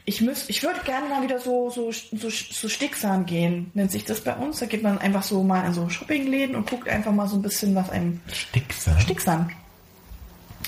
[0.06, 4.04] ich müß, ich würde gerne mal wieder so, so, so, so Sticksam gehen, nennt sich
[4.04, 4.58] das bei uns.
[4.58, 7.42] Da geht man einfach so mal in so Shoppingläden und guckt einfach mal so ein
[7.42, 9.00] bisschen, was einem Sticksam.
[9.00, 9.50] Sticksam.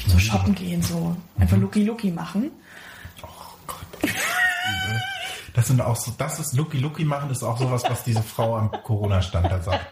[0.06, 2.50] So shoppen gehen, so einfach Lucky Lucky machen.
[3.22, 3.26] Oh
[3.66, 4.12] Gott.
[5.54, 8.56] Das sind auch so, das ist Lucky Lucky machen, ist auch sowas, was diese Frau
[8.56, 9.86] am Corona-Stand da sagt.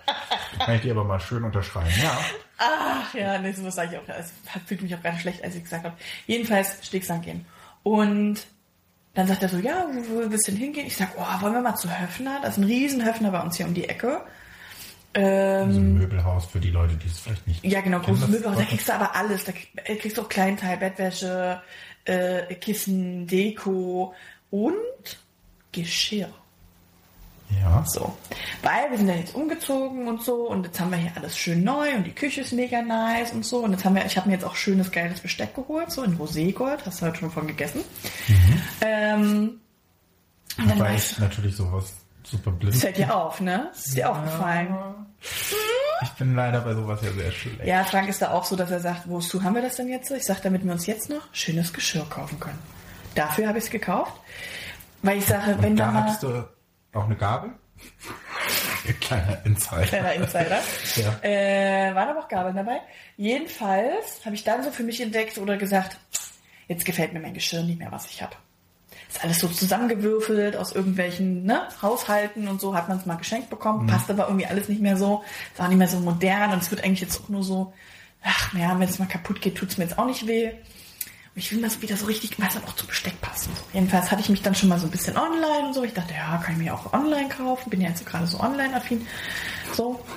[0.59, 1.91] Kann ich dir aber mal schön unterschreiben.
[2.03, 2.19] Ja.
[2.59, 4.17] Ach ja, nee, sowas sage ich auch.
[4.17, 4.33] Es
[4.67, 5.97] fühlt mich auch ganz schlecht, als ich gesagt habe.
[6.27, 7.45] Jedenfalls Sticksam gehen.
[7.83, 8.47] Und
[9.15, 10.87] dann sagt er so, ja, wo, wo willst du denn hingehen?
[10.87, 12.41] Ich sag, oh, wollen wir mal zu Höfner?
[12.43, 14.21] Das ist ein riesen Höfner bei uns hier um die Ecke.
[15.15, 18.59] Ähm, So ein Möbelhaus für die Leute, die es vielleicht nicht Ja, genau, großes Möbelhaus.
[18.59, 19.45] Da kriegst du aber alles.
[19.45, 21.63] Da krieg- kriegst du auch Kleinteil, Bettwäsche,
[22.05, 24.13] äh, Kissen, Deko
[24.51, 24.75] und
[25.71, 26.29] Geschirr.
[27.61, 27.85] Ja.
[27.87, 28.17] So.
[28.63, 31.65] Weil wir sind ja jetzt umgezogen und so und jetzt haben wir hier alles schön
[31.65, 33.59] neu und die Küche ist mega nice und so.
[33.59, 36.17] Und jetzt haben wir, ich habe mir jetzt auch schönes, geiles Besteck geholt, so in
[36.17, 36.85] Roségold.
[36.87, 37.81] Hast du heute schon von gegessen.
[38.81, 39.61] Ähm,
[40.59, 43.69] und dann Weil ich, ich natürlich sowas super blind das fällt dir auf, ne?
[43.73, 44.75] Das ist dir aufgefallen.
[46.03, 47.65] Ich bin leider bei sowas ja sehr schlecht.
[47.65, 50.11] Ja, Frank ist da auch so, dass er sagt, wozu haben wir das denn jetzt?
[50.11, 52.59] Ich sage, damit wir uns jetzt noch schönes Geschirr kaufen können.
[53.15, 54.13] Dafür habe ich es gekauft.
[55.03, 56.49] Weil ich sage, wenn da da hattest du
[56.95, 57.51] auch eine Gabel?
[59.01, 59.87] Kleiner Insider.
[59.87, 60.61] Kleiner Insider.
[60.97, 61.29] Ja.
[61.29, 62.81] Äh, waren aber auch Gabeln dabei.
[63.17, 65.99] Jedenfalls habe ich dann so für mich entdeckt oder gesagt,
[66.69, 68.37] jetzt gefällt mir mein Geschirr nicht mehr, was ich habe.
[69.09, 73.51] Ist alles so zusammengewürfelt aus irgendwelchen ne, Haushalten und so hat man es mal geschenkt
[73.51, 76.63] bekommen, passt aber irgendwie alles nicht mehr so, ist auch nicht mehr so modern und
[76.63, 77.73] es wird eigentlich jetzt auch nur so,
[78.23, 80.53] ach ja, wenn es mal kaputt geht, tut's mir jetzt auch nicht weh.
[81.37, 83.51] Ich will mal so wieder so richtig, was dann auch zum Besteck passen.
[83.73, 85.83] Jedenfalls hatte ich mich dann schon mal so ein bisschen online und so.
[85.83, 87.71] Ich dachte, ja, kann ich mir auch online kaufen.
[87.71, 89.05] Bin ja jetzt gerade so online-affin.
[89.75, 90.05] So.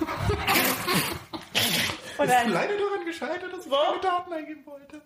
[2.19, 4.99] Und Ist dann, leider daran gescheitert, dass ich meine Daten eingeben wollte.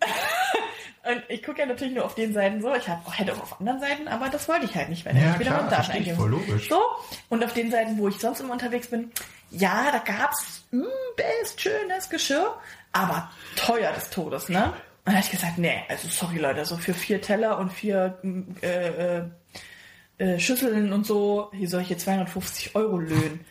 [1.04, 2.74] und ich gucke ja natürlich nur auf den Seiten so.
[2.74, 5.18] Ich hab, auch- hätte auch auf anderen Seiten, aber das wollte ich halt nicht, weil
[5.18, 6.16] Ja, ich wieder meine Daten eingeben.
[6.16, 6.70] voll logisch.
[6.70, 6.80] So.
[7.28, 9.12] Und auf den Seiten, wo ich sonst immer unterwegs bin,
[9.50, 12.56] ja, da gab's übelst schönes Geschirr,
[12.94, 14.72] aber teuer des Todes, ne?
[15.04, 18.20] Und dann habe ich gesagt, nee, also sorry Leute, so für vier Teller und vier
[18.22, 19.24] mm, äh, äh,
[20.20, 23.44] äh, Schüsseln und so, hier soll ich hier 250 Euro löhnen.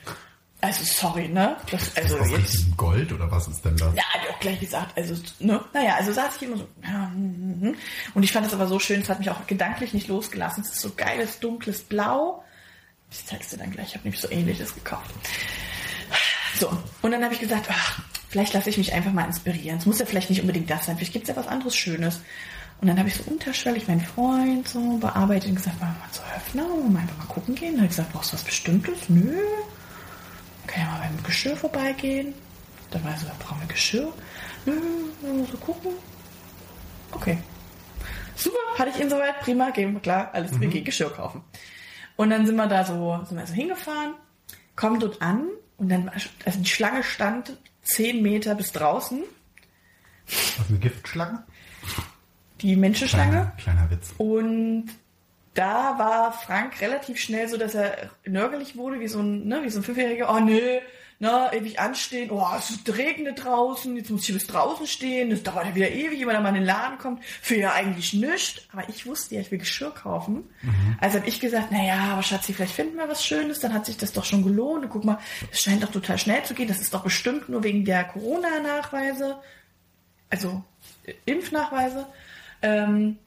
[0.60, 1.56] Also sorry, ne?
[1.70, 3.94] Das, also Ist das jetzt, richtig Gold oder was ist denn das?
[3.94, 5.60] ja, hat er auch gleich gesagt, also, ne?
[5.72, 7.76] Naja, also saß ich immer so, ja, hm, hm.
[8.14, 10.62] und ich fand das aber so schön, es hat mich auch gedanklich nicht losgelassen.
[10.62, 12.44] Es ist so geiles, dunkles Blau.
[13.10, 15.10] Ich zeig's dir dann gleich, ich habe nämlich so ähnliches gekauft.
[16.56, 16.70] So,
[17.02, 19.78] und dann habe ich gesagt, ach, vielleicht lasse ich mich einfach mal inspirieren.
[19.78, 22.20] Es muss ja vielleicht nicht unbedingt das sein, vielleicht gibt's ja was anderes Schönes.
[22.80, 26.12] Und dann habe ich so unterschwellig meinen Freund so bearbeitet und gesagt, wollen wir mal
[26.12, 27.72] zu Höfner, wollen wir einfach mal gucken gehen.
[27.72, 29.08] Dann habe ich gesagt, brauchst du was Bestimmtes?
[29.08, 29.36] Nö.
[30.66, 32.32] Kann ja mal beim Geschirr vorbeigehen.
[32.90, 34.12] Dann war er so, da brauchen wir Geschirr.
[34.64, 34.72] Nö,
[35.20, 35.92] wollen wir so gucken.
[37.12, 37.38] Okay.
[38.34, 41.42] Super, hatte ich ihn soweit, prima, gehen wir klar, alles, wir gehen Geschirr kaufen.
[42.16, 44.14] Und dann sind wir da so, sind wir so hingefahren,
[44.76, 45.48] kommen dort an
[45.80, 46.12] und dann, war-
[46.44, 49.22] also die Schlange stand 10 Meter bis draußen,
[50.26, 51.42] Was eine Giftschlange?
[52.60, 53.52] die Menschenschlange.
[53.56, 54.12] Kleiner, kleiner Witz.
[54.18, 54.90] Und
[55.54, 59.70] da war Frank relativ schnell so, dass er nörgelig wurde, wie so ein, ne, wie
[59.70, 60.32] so ein Fünfjähriger.
[60.32, 60.80] Oh nee,
[61.22, 62.30] na, ewig anstehen.
[62.30, 63.94] Oh, es regnet draußen.
[63.94, 65.28] Jetzt muss ich bis draußen stehen.
[65.28, 67.22] Das dauert ja wieder ewig, wenn er mal in den Laden kommt.
[67.42, 68.62] Für ja eigentlich nichts.
[68.72, 70.48] Aber ich wusste ja, ich will Geschirr kaufen.
[70.98, 73.60] Also habe ich gesagt, na ja, aber Schatzi, vielleicht finden wir was Schönes.
[73.60, 74.84] Dann hat sich das doch schon gelohnt.
[74.84, 75.18] Und guck mal,
[75.52, 76.68] es scheint doch total schnell zu gehen.
[76.68, 79.36] Das ist doch bestimmt nur wegen der Corona-Nachweise.
[80.30, 80.64] Also
[81.04, 82.06] äh, Impfnachweise.
[82.62, 83.18] Ähm,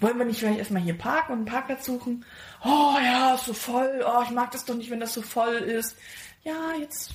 [0.00, 2.26] wollen wir nicht vielleicht erstmal hier parken und einen Parkplatz suchen?
[2.62, 4.04] Oh ja, ist so voll.
[4.06, 5.96] Oh, ich mag das doch nicht, wenn das so voll ist.
[6.44, 7.14] Ja, jetzt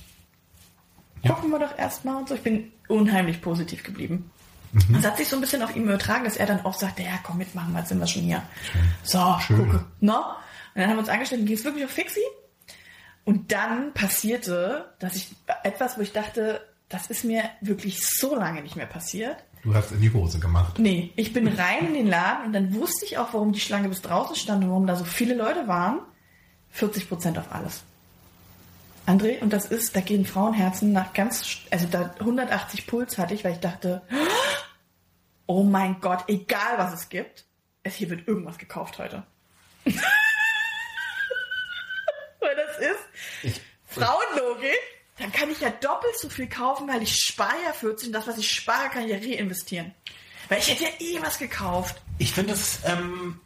[1.28, 2.34] gucken wir doch erstmal und so.
[2.34, 4.30] Ich bin unheimlich positiv geblieben.
[4.72, 4.94] Mhm.
[4.94, 7.18] Das hat sich so ein bisschen auf ihn übertragen, dass er dann auch sagte, ja
[7.22, 8.42] komm mitmachen, mal sind wir schon hier.
[9.02, 9.58] So, Schön.
[9.58, 9.84] gucke.
[10.00, 10.18] No?
[10.74, 12.20] Und dann haben wir uns angestellt und ging es wirklich auf Fixi.
[13.24, 18.62] Und dann passierte, dass ich etwas, wo ich dachte, das ist mir wirklich so lange
[18.62, 19.36] nicht mehr passiert.
[19.62, 20.78] Du hast in die Hose gemacht.
[20.78, 23.88] Nee, ich bin rein in den Laden und dann wusste ich auch, warum die Schlange
[23.88, 26.00] bis draußen stand und warum da so viele Leute waren.
[26.70, 27.82] 40 Prozent auf alles.
[29.06, 33.44] André, und das ist, da gehen Frauenherzen nach ganz, also da 180 Puls hatte ich,
[33.44, 34.00] weil ich dachte,
[35.46, 37.44] oh mein Gott, egal was es gibt,
[37.82, 39.24] es hier wird irgendwas gekauft heute.
[39.84, 39.94] weil
[42.56, 43.00] das ist
[43.42, 44.80] Ich, Frauenlogik.
[45.18, 48.10] Dann kann ich ja doppelt so viel kaufen, weil ich spare ja 14.
[48.10, 49.94] Das, was ich spare, kann ich ja reinvestieren.
[50.48, 52.02] Weil ich hätte ja eh was gekauft.
[52.18, 53.40] ich finde es ähm,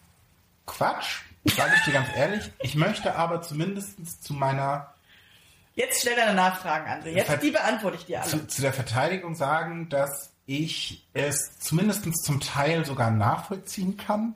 [0.67, 2.51] Quatsch, sage ich dir ganz ehrlich.
[2.61, 4.95] Ich möchte aber zumindest zu meiner
[5.79, 7.11] Jetzt stell deine Nachfragen, André.
[7.11, 8.29] Jetzt, Ver- die beantworte ich dir alle.
[8.29, 14.35] zu, zu der Verteidigung sagen, dass ich es zumindest zum Teil sogar nachvollziehen kann.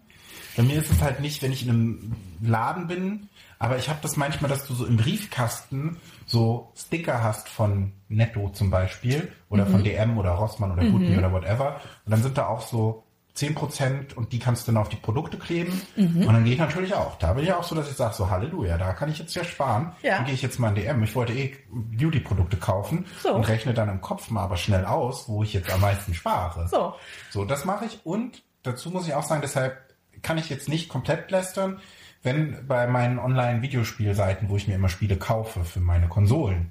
[0.56, 3.28] Bei mir ist es halt nicht, wenn ich in einem Laden bin,
[3.58, 8.50] aber ich habe das manchmal, dass du so im Briefkasten so Sticker hast von Netto
[8.50, 11.80] zum Beispiel oder von DM oder Rossmann oder Gutni oder whatever.
[12.04, 13.04] Und dann sind da auch so
[13.36, 15.80] 10% und die kannst du dann auf die Produkte kleben.
[15.96, 17.16] Und dann gehe ich natürlich auch.
[17.18, 19.42] Da bin ich auch so, dass ich sage, so Halleluja, da kann ich jetzt ja
[19.42, 19.92] sparen.
[20.02, 20.16] Ja.
[20.16, 21.02] Dann gehe ich jetzt mal in DM.
[21.02, 23.34] Ich wollte eh Beauty-Produkte kaufen So.
[23.34, 26.68] und rechne dann im Kopf mal aber schnell aus, wo ich jetzt am meisten spare.
[26.68, 26.94] So.
[27.30, 28.00] So, das mache ich.
[28.04, 29.78] Und dazu muss ich auch sagen, deshalb
[30.20, 31.80] kann ich jetzt nicht komplett lästern,
[32.22, 36.70] wenn bei meinen Online-Videospielseiten, wo ich mir immer Spiele kaufe für meine Konsolen,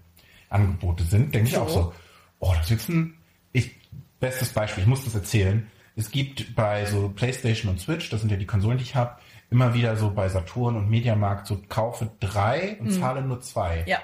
[0.49, 1.61] Angebote sind, denke ich So.
[1.61, 1.93] auch so,
[2.39, 3.15] oh, das ist jetzt ein,
[3.51, 3.71] ich,
[4.19, 5.67] bestes Beispiel, ich muss das erzählen.
[5.95, 9.17] Es gibt bei so PlayStation und Switch, das sind ja die Konsolen, die ich habe,
[9.49, 13.81] immer wieder so bei Saturn und Mediamarkt so kaufe drei und zahle nur zwei.
[13.81, 13.87] Mhm.
[13.87, 13.99] Ja.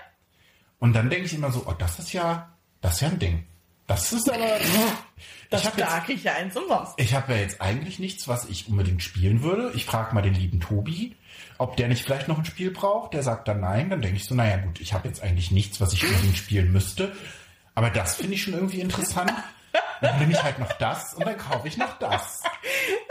[0.79, 3.45] Und dann denke ich immer so, oh, das ist ja, das ist ja ein Ding.
[3.87, 4.43] Das ist aber,
[5.49, 6.93] Das ich jetzt krieg ich ja eins umsonst.
[6.97, 9.71] ich habe ja jetzt eigentlich nichts, was ich unbedingt spielen würde.
[9.75, 11.15] Ich frage mal den lieben Tobi,
[11.57, 13.13] ob der nicht vielleicht noch ein Spiel braucht.
[13.13, 13.89] Der sagt dann nein.
[13.89, 16.73] Dann denke ich so, naja gut, ich habe jetzt eigentlich nichts, was ich unbedingt spielen
[16.73, 17.15] müsste.
[17.75, 19.31] Aber das finde ich schon irgendwie interessant.
[20.01, 22.43] Dann nehme ich halt noch das und dann kaufe ich noch das.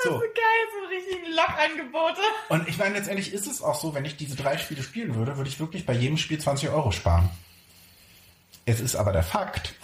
[0.03, 0.12] So.
[0.12, 2.20] So geil, so richtigen Lockangebote.
[2.49, 5.37] Und ich meine, letztendlich ist es auch so, wenn ich diese drei Spiele spielen würde,
[5.37, 7.29] würde ich wirklich bei jedem Spiel 20 Euro sparen.
[8.66, 9.75] Es ist aber der Fakt,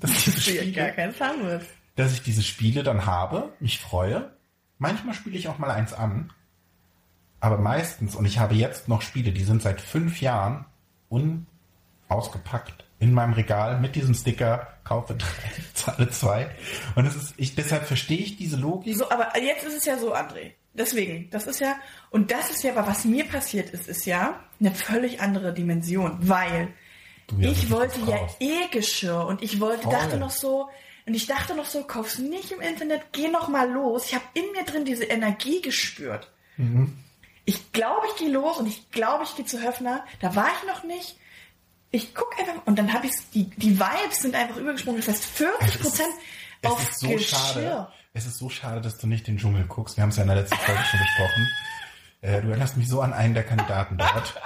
[0.00, 1.62] dass diese Spiele gar Fun mit.
[1.96, 4.30] dass ich diese Spiele dann habe, mich freue.
[4.78, 6.32] Manchmal spiele ich auch mal eins an.
[7.40, 10.66] Aber meistens, und ich habe jetzt noch Spiele, die sind seit fünf Jahren
[11.08, 16.50] unausgepackt in meinem Regal mit diesem Sticker, kaufe drei, zahle zwei.
[16.94, 18.96] Und es ist, ich, deshalb verstehe ich diese Logik.
[18.96, 20.52] So, aber jetzt ist es ja so, André.
[20.72, 21.76] Deswegen, das ist ja,
[22.10, 26.18] und das ist ja, aber was mir passiert ist, ist ja eine völlig andere Dimension,
[26.20, 26.68] weil
[27.38, 29.92] ja ich wollte ja eh Geschirr und ich wollte, Voll.
[29.92, 30.68] dachte noch so,
[31.06, 34.06] und ich dachte noch so, kauf's nicht im Internet, geh noch mal los.
[34.06, 36.30] Ich habe in mir drin diese Energie gespürt.
[36.56, 36.96] Mhm.
[37.44, 40.04] Ich glaube, ich gehe los und ich glaube, ich gehe zu Höfner.
[40.20, 41.16] Da war ich noch nicht.
[41.90, 45.00] Ich guck einfach und dann habe ich die die Vibes sind einfach übergesprungen.
[45.00, 46.08] Das heißt 40 Prozent
[46.64, 47.36] auf ist so Geschirr.
[47.38, 47.88] schade.
[48.12, 49.96] Es ist so schade, dass du nicht den Dschungel guckst.
[49.96, 51.48] Wir haben es ja in der letzten Folge schon besprochen.
[52.22, 54.38] Äh, du erinnerst mich so an einen der Kandidaten dort.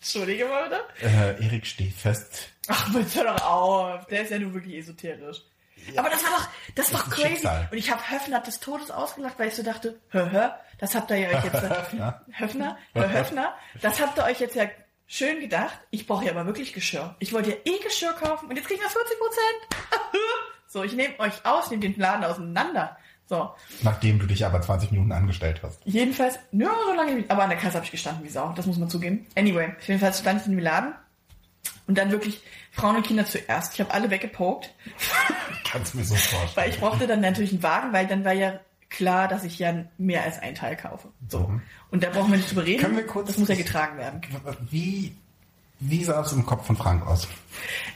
[0.00, 1.06] Entschuldige mal bitte.
[1.06, 2.48] Äh, Erik steht fest.
[2.66, 4.06] Ach, bitte hör doch auf.
[4.06, 5.42] Der ist ja nur wirklich esoterisch.
[5.96, 7.28] Aber das war doch, das war Das ist crazy.
[7.34, 7.68] Schicksal.
[7.70, 11.10] Und ich habe Höfner des Todes ausgelacht, weil ich so dachte, hör, hör, das habt
[11.12, 12.20] ihr ja euch jetzt, Höfner.
[12.32, 14.64] Höfner, Höfner, das habt ihr euch jetzt ja
[15.06, 15.78] schön gedacht.
[15.90, 17.14] Ich brauche ja aber wirklich Geschirr.
[17.18, 19.82] Ich wollte ja eh Geschirr kaufen und jetzt kriegen wir 40 Prozent.
[20.66, 22.96] so, ich nehme euch aus, nehme den Laden auseinander.
[23.28, 23.50] So,
[23.82, 25.80] Nachdem du dich aber 20 Minuten angestellt hast.
[25.84, 28.78] jedenfalls, nur so lange, aber an der Kasse habe ich gestanden wie Sau, das muss
[28.78, 29.26] man zugeben.
[29.34, 30.94] Anyway, jedenfalls stand ich in dem Laden
[31.88, 32.40] und dann wirklich
[32.70, 33.74] Frauen und Kinder zuerst.
[33.74, 34.72] Ich habe alle weggepokt.
[35.68, 36.50] Kannst du mir so vorstellen.
[36.54, 38.60] Weil ich brauchte dann natürlich einen Wagen, weil dann war ja
[38.96, 41.08] klar, dass ich ja mehr als ein Teil kaufe.
[41.28, 41.50] So.
[41.90, 42.82] Und da brauchen wir nicht drüber reden.
[42.82, 44.20] Können wir kurz- das muss ja getragen werden.
[44.70, 45.14] Wie,
[45.80, 47.28] wie sah es im Kopf von Frank aus?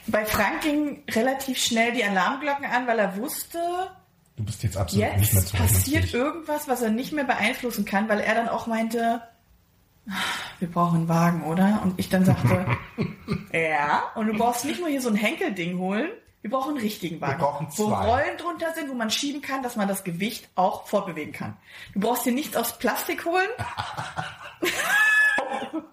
[0.07, 3.59] Bei Frank ging relativ schnell die Alarmglocken an, weil er wusste,
[4.37, 7.85] Du bist jetzt absolut nicht mehr jetzt zu passiert irgendwas, was er nicht mehr beeinflussen
[7.85, 9.21] kann, weil er dann auch meinte,
[10.09, 10.13] "Ah,
[10.59, 11.81] wir brauchen einen Wagen, oder?
[11.83, 12.65] Und ich dann sagte,
[13.53, 16.09] ja, und du brauchst nicht nur hier so ein Henkelding holen,
[16.41, 17.39] wir brauchen einen richtigen Wagen.
[17.39, 18.05] brauchen wo zwei.
[18.05, 21.57] Rollen drunter sind, wo man schieben kann, dass man das Gewicht auch fortbewegen kann.
[21.93, 23.49] Du brauchst dir nichts aus Plastik holen.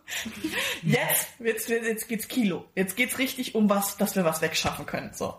[0.83, 2.65] jetzt, jetzt, jetzt geht's Kilo.
[2.75, 5.11] Jetzt geht's richtig um was, dass wir was wegschaffen können.
[5.13, 5.35] So.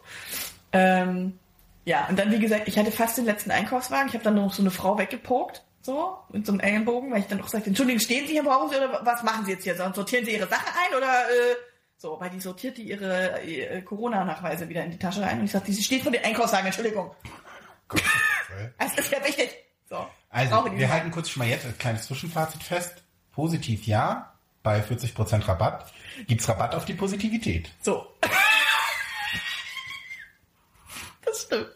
[0.73, 1.39] Ähm,
[1.85, 4.09] ja, und dann, wie gesagt, ich hatte fast den letzten Einkaufswagen.
[4.09, 7.27] Ich habe dann noch so eine Frau weggepokt, so, mit so einem Ellenbogen, weil ich
[7.27, 9.75] dann auch sagte, Entschuldigung, stehen Sie hier, brauchen Sie oder was machen Sie jetzt hier?
[9.75, 11.55] Sortieren Sie Ihre Sache ein oder, äh,
[12.01, 15.73] So, weil die sortierte ihre, ihre Corona-Nachweise wieder in die Tasche rein und ich sagte,
[15.73, 17.13] sie steht vor den Einkaufswagen, Entschuldigung.
[18.77, 19.49] Das ist ja wichtig.
[19.89, 20.07] So.
[20.29, 20.89] Also, die wir nicht.
[20.89, 23.03] halten kurz schon mal jetzt ein kleines Zwischenfazit fest.
[23.33, 24.33] Positiv ja,
[24.63, 25.91] bei 40% Rabatt.
[26.25, 27.69] Gibt's Rabatt auf die Positivität?
[27.81, 28.07] So.
[31.25, 31.69] Das stimmt.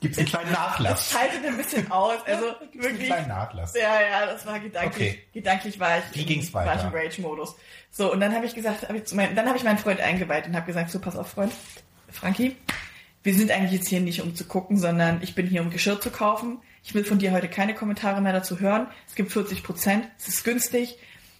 [0.00, 1.18] Gibt's einen kleinen Nachlass?
[1.18, 2.18] Haltet ein bisschen aus.
[2.26, 3.06] Also Gibt's einen wirklich.
[3.08, 3.74] kleinen Nachlass?
[3.74, 5.12] Ja, ja, das war gedanklich.
[5.12, 5.22] Okay.
[5.32, 6.88] Gedanklich war ich, Wie ging's war ich weiter?
[6.88, 7.56] im Rage-Modus.
[7.90, 10.00] So, und dann habe ich gesagt, hab ich zu mein, dann habe ich meinen Freund
[10.00, 11.52] eingeweiht und habe gesagt, so, pass auf, Freund,
[12.10, 12.56] Frankie,
[13.22, 16.00] wir sind eigentlich jetzt hier nicht, um zu gucken, sondern ich bin hier, um Geschirr
[16.00, 16.58] zu kaufen.
[16.84, 18.86] Ich will von dir heute keine Kommentare mehr dazu hören.
[19.08, 20.06] Es gibt 40 Prozent.
[20.18, 20.98] Es ist günstig.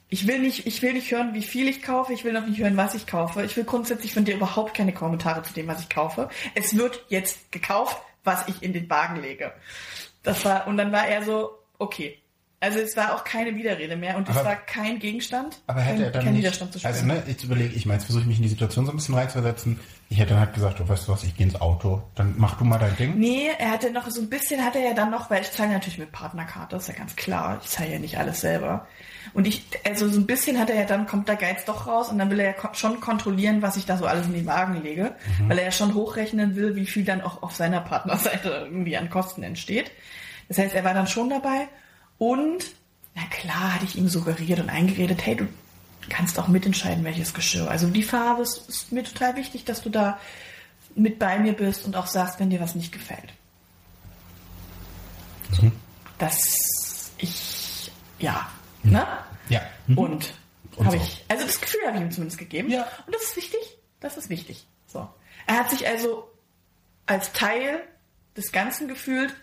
[0.09, 2.13] Ich will nicht, ich will nicht hören, wie viel ich kaufe.
[2.13, 3.45] Ich will noch nicht hören, was ich kaufe.
[3.45, 6.29] Ich will grundsätzlich von dir überhaupt keine Kommentare zu dem, was ich kaufe.
[6.55, 9.53] Es wird jetzt gekauft, was ich in den Wagen lege.
[10.23, 12.19] Das war, und dann war er so, okay.
[12.67, 15.97] Also es war auch keine Widerrede mehr und es Aber- war kein Gegenstand, Aber hätte
[15.99, 16.93] kein, er dann kein nicht, Widerstand zu spüren.
[16.95, 18.97] also ne, jetzt überlege ich mal, jetzt versuche ich mich in die Situation so ein
[18.97, 19.79] bisschen reinzusetzen.
[20.09, 22.59] Ich hätte dann halt gesagt, oh, weißt du was, ich gehe ins Auto, dann mach
[22.59, 23.19] du mal dein Ding.
[23.19, 25.71] Nee, er hatte noch so ein bisschen, hat er ja dann noch, weil ich zahle
[25.73, 27.59] natürlich mit Partnerkarte, ist ja ganz klar.
[27.63, 28.87] Ich zahle ja nicht alles selber.
[29.35, 32.09] Und ich, also so ein bisschen hat er ja dann, kommt der Geiz doch raus
[32.11, 34.81] und dann will er ja schon kontrollieren, was ich da so alles in den Wagen
[34.83, 35.15] lege,
[35.49, 39.11] weil er ja schon hochrechnen will, wie viel dann auch auf seiner Partnerseite irgendwie an
[39.11, 39.91] Kosten entsteht.
[40.49, 41.67] Das heißt, er war dann schon dabei
[42.19, 42.65] und,
[43.15, 45.47] na klar, hatte ich ihm suggeriert und eingeredet, hey, du
[46.09, 47.71] kannst auch mitentscheiden, welches Geschirr.
[47.71, 50.19] Also die Farbe ist, ist mir total wichtig, dass du da
[50.95, 53.33] mit bei mir bist und auch sagst, wenn dir was nicht gefällt.
[55.61, 55.73] Mhm.
[56.19, 58.49] Dass ich, ja,
[58.83, 59.07] ne?
[59.49, 59.61] Ja.
[59.89, 60.35] Und,
[60.77, 61.03] Und habe so.
[61.03, 62.71] ich, also das Gefühl habe ich ihm zumindest gegeben.
[62.71, 62.87] Ja.
[63.07, 63.61] Und das ist wichtig.
[64.01, 64.67] Das ist wichtig.
[64.87, 65.09] So.
[65.47, 66.31] Er hat sich also
[67.07, 67.83] als Teil
[68.37, 69.35] des Ganzen gefühlt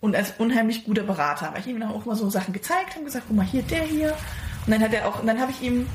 [0.00, 1.52] und als unheimlich guter Berater.
[1.52, 3.82] Weil ich ihm dann auch mal so Sachen gezeigt habe, gesagt, guck mal hier, der
[3.82, 4.16] hier.
[4.66, 5.86] Und dann hat er auch, und dann habe ich ihm,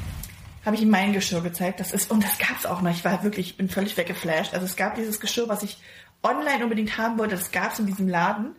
[0.65, 1.79] habe ich ihm mein Geschirr gezeigt.
[1.79, 2.91] Das ist, und das gab's auch noch.
[2.91, 4.53] Ich war wirklich, ich bin völlig weggeflasht.
[4.53, 5.77] Also es gab dieses Geschirr, was ich
[6.21, 7.35] online unbedingt haben wollte.
[7.35, 8.55] Das gab's in diesem Laden.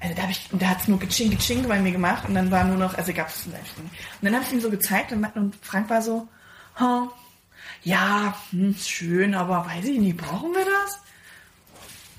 [0.00, 2.50] Also da habe ich, und da hat's nur geching, geching bei mir gemacht und dann
[2.50, 3.78] war nur noch, also gab's es nicht.
[3.78, 3.90] Und
[4.22, 6.28] dann habe ich ihm so gezeigt und, und Frank war so,
[6.78, 7.08] huh,
[7.82, 11.00] ja, hm, schön, aber weiß ich nicht, brauchen wir das?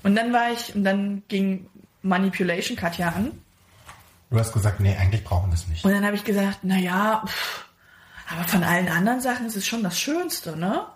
[0.02, 1.68] Und dann war ich, und dann ging
[2.02, 3.32] Manipulation Katja an.
[4.30, 5.84] Du hast gesagt, nee, eigentlich brauchen wir es nicht.
[5.84, 7.64] Und dann habe ich gesagt, na ja, pff,
[8.30, 10.86] aber von allen anderen Sachen ist es schon das Schönste, ne?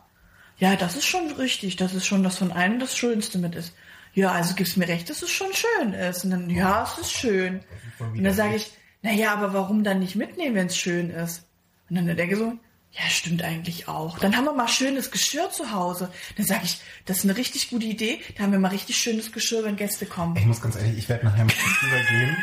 [0.58, 3.74] Ja, das ist schon richtig, das ist schon das von allen das Schönste mit ist.
[4.14, 6.24] Ja, also gibst mir recht, dass es schon schön ist.
[6.24, 7.60] Und dann, ja, es ist schön.
[7.98, 11.46] Und dann sage ich, na ja, aber warum dann nicht mitnehmen, wenn es schön ist?
[11.88, 12.52] Und dann denke ich so,
[12.92, 14.18] ja, stimmt eigentlich auch.
[14.18, 16.12] Dann haben wir mal schönes Geschirr zu Hause.
[16.36, 18.20] Dann sage ich, das ist eine richtig gute Idee.
[18.36, 20.36] Da haben wir mal richtig schönes Geschirr, wenn Gäste kommen.
[20.36, 22.36] Ich muss ganz ehrlich, ich werde nachher mit ihm übergehen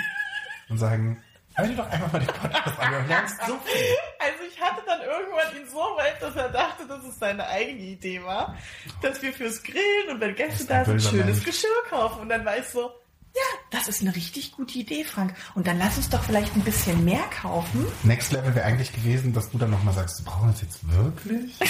[0.70, 3.96] und sagen, hör dir doch einfach mal den Podcast an, du lernst so viel.
[4.18, 7.82] Also ich hatte dann irgendwann ihn so weit, dass er dachte, dass es seine eigene
[7.82, 8.58] Idee war,
[9.04, 11.46] dass wir fürs Grillen und wenn Gäste da sind, schönes Mensch.
[11.46, 12.22] Geschirr kaufen.
[12.22, 12.92] Und dann war ich so,
[13.36, 15.36] ja, das ist eine richtig gute Idee, Frank.
[15.56, 17.86] Und dann lass uns doch vielleicht ein bisschen mehr kaufen.
[18.04, 21.54] Next Level wäre eigentlich gewesen, dass du dann nochmal sagst, brauchen wir es jetzt wirklich?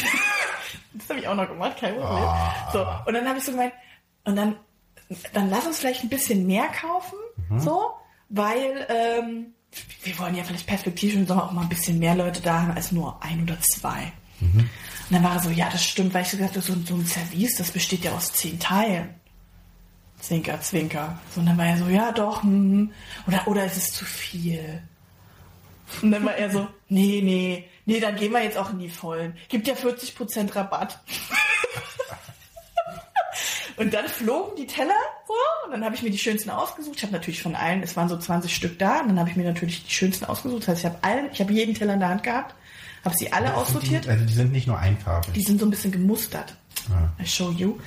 [0.94, 2.08] Das habe ich auch noch gemacht, kein Problem.
[2.24, 2.70] Ah.
[2.74, 3.74] So, und dann habe ich so gemeint,
[4.24, 4.56] und dann,
[5.34, 7.18] dann lass uns vielleicht ein bisschen mehr kaufen,
[7.50, 7.60] Mhm.
[7.60, 7.92] so,
[8.30, 9.54] weil ähm,
[10.04, 12.72] wir wollen ja vielleicht perspektivisch im Sommer auch mal ein bisschen mehr Leute da haben
[12.72, 14.12] als nur ein oder zwei.
[14.40, 14.60] Mhm.
[14.60, 14.70] Und
[15.12, 17.06] dann war er so, ja, das stimmt, weil ich so gesagt habe, so, so ein
[17.06, 19.14] Service, das besteht ja aus zehn Teilen.
[20.20, 21.20] Zwinker, Zwinker.
[21.34, 22.92] So, und dann war er so, ja doch, hm,
[23.28, 24.82] oder, oder ist es zu viel?
[26.02, 28.90] Und dann war er so, nee, nee, nee, dann gehen wir jetzt auch in die
[28.90, 29.36] Vollen.
[29.48, 31.00] Gibt ja 40% Rabatt.
[33.78, 34.94] und dann flogen die Teller
[35.28, 35.34] so
[35.66, 36.98] und dann habe ich mir die schönsten ausgesucht.
[36.98, 39.36] Ich habe natürlich von allen, es waren so 20 Stück da und dann habe ich
[39.36, 40.64] mir natürlich die schönsten ausgesucht.
[40.64, 42.54] Das heißt, ich habe allen, ich habe jeden Teller in der Hand gehabt,
[43.04, 44.06] habe sie alle aussortiert.
[44.06, 45.34] Die, also die sind nicht nur einfarbig.
[45.34, 46.56] Die sind so ein bisschen gemustert.
[47.22, 47.78] I show you.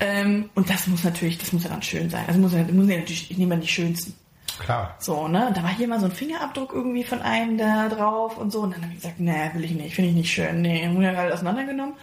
[0.00, 2.24] Ähm, und das muss natürlich, das muss ja dann schön sein.
[2.26, 4.14] Also muss ja, muss ja natürlich, ich nehme mal die schönsten.
[4.58, 4.96] Klar.
[4.98, 5.48] So, ne?
[5.48, 8.60] Und da war hier mal so ein Fingerabdruck irgendwie von einem da drauf und so.
[8.60, 10.62] Und dann habe ich gesagt, nee, will ich nicht, finde ich nicht schön.
[10.62, 11.94] Nee, haben wir halt auseinandergenommen.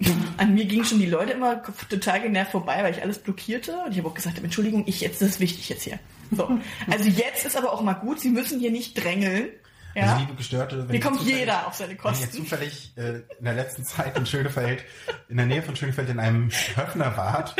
[0.36, 3.76] An mir gingen schon die Leute immer total genervt vorbei, weil ich alles blockierte.
[3.84, 5.98] Und ich habe auch gesagt, Entschuldigung, ich jetzt, das ist wichtig jetzt hier.
[6.30, 6.48] So.
[6.90, 9.48] Also jetzt ist aber auch mal gut, Sie müssen hier nicht drängeln.
[9.94, 10.02] Ja?
[10.02, 12.32] Also liebe Gestörte, wenn Hier kommt jeder auf seine Wenn ihr Kosten.
[12.32, 14.84] zufällig äh, in der letzten Zeit in Schönefeld,
[15.28, 17.56] in der Nähe von Schönefeld in einem Höfner wart,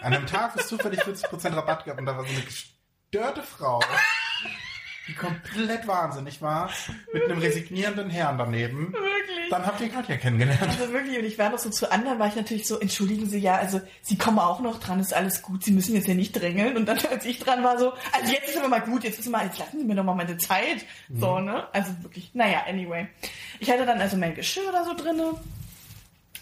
[0.00, 3.42] an einem Tag, wo es zufällig 40% Rabatt gab und da war so eine gestörte
[3.42, 3.80] Frau,
[5.08, 6.70] die komplett wahnsinnig war,
[7.12, 9.50] mit einem resignierenden Herrn daneben, Wirklich.
[9.50, 10.62] dann habt ihr Katja kennengelernt.
[10.62, 13.38] Also wirklich, und ich war noch so zu anderen, war ich natürlich so, entschuldigen Sie
[13.38, 16.32] ja, also Sie kommen auch noch dran, ist alles gut, Sie müssen jetzt ja nicht
[16.32, 16.76] drängeln.
[16.76, 19.28] Und dann, als ich dran war, so, also jetzt ist aber mal gut, jetzt ist
[19.28, 20.84] mal, jetzt lassen Sie mir doch mal meine Zeit.
[21.12, 21.66] So, ne?
[21.72, 23.08] Also wirklich, naja, anyway.
[23.58, 25.30] Ich hatte dann also mein Geschirr da so drinne.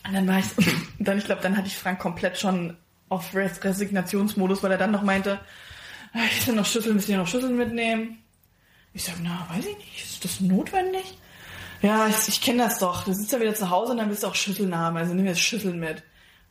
[0.07, 0.47] Und dann war ich,
[0.99, 2.77] dann, ich glaube, dann hatte ich Frank komplett schon
[3.09, 5.41] auf Res Resignationsmodus, weil er dann noch meinte,
[6.13, 8.20] "Ah, ich will noch Schüsseln, müssen wir noch Schüsseln mitnehmen?
[8.93, 11.17] Ich sag, na, weiß ich nicht, ist das notwendig?
[11.83, 13.05] Ja, ich, ich kenne das doch.
[13.05, 15.27] Du sitzt ja wieder zu Hause und dann willst du auch Schüsseln haben, also nimm
[15.27, 16.03] jetzt Schüsseln mit.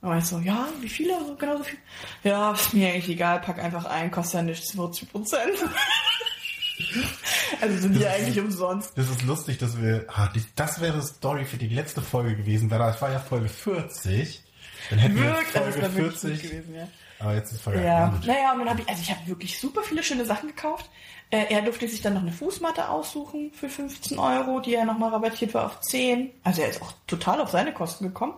[0.02, 1.13] Aber ich so, ja, wie viele?
[1.25, 1.78] So Genauso viel?
[2.23, 5.52] Ja, ist mir eigentlich egal, pack einfach ein, kostet ja nichts, 40 Prozent.
[7.62, 8.97] also sind die eigentlich umsonst.
[8.97, 10.06] Das ist lustig, dass wir.
[10.08, 13.49] Ah, die, das wäre Story für die letzte Folge gewesen, weil das war ja Folge
[13.49, 14.41] 40.
[14.89, 16.49] Dann hätten wir Wirklich, das Folge wäre wirklich gut 40.
[16.49, 16.88] gewesen, ja.
[17.19, 19.84] Aber jetzt ist Folge Ja, naja, und dann habe ich, also ich habe wirklich super
[19.84, 20.89] viele schöne Sachen gekauft.
[21.32, 25.12] Äh, er durfte sich dann noch eine Fußmatte aussuchen für 15 Euro, die ja nochmal
[25.12, 26.32] rabattiert war auf 10.
[26.44, 28.34] Also er ist auch total auf seine Kosten gekommen.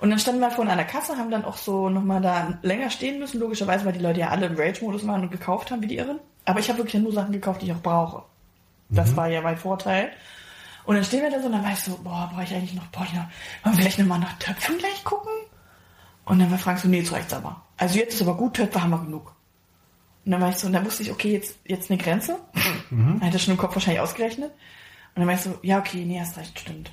[0.00, 2.90] Und dann standen wir vorhin an der Kasse, haben dann auch so nochmal da länger
[2.90, 5.86] stehen müssen, logischerweise, weil die Leute ja alle im Rage-Modus waren und gekauft haben wie
[5.86, 6.20] die Irren.
[6.44, 8.22] Aber ich habe wirklich nur Sachen gekauft, die ich auch brauche.
[8.88, 10.10] Das war ja mein Vorteil.
[10.84, 12.74] Und dann stehen wir da so und dann war ich so, boah, brauche ich eigentlich
[12.74, 13.28] noch, ich noch, wollen
[13.64, 15.32] wir vielleicht nochmal nach Töpfen gleich gucken?
[16.24, 17.62] Und dann war Frank so, nee, jetzt reicht's aber.
[17.76, 19.35] Also jetzt ist aber gut, Töpfe haben wir genug.
[20.26, 22.40] Und dann war ich so, und dann wusste ich, okay, jetzt, jetzt eine Grenze.
[22.90, 23.22] Mhm.
[23.22, 24.50] Hat er schon im Kopf wahrscheinlich ausgerechnet.
[24.50, 26.90] Und dann war ich so, ja, okay, nee, hast recht, stimmt.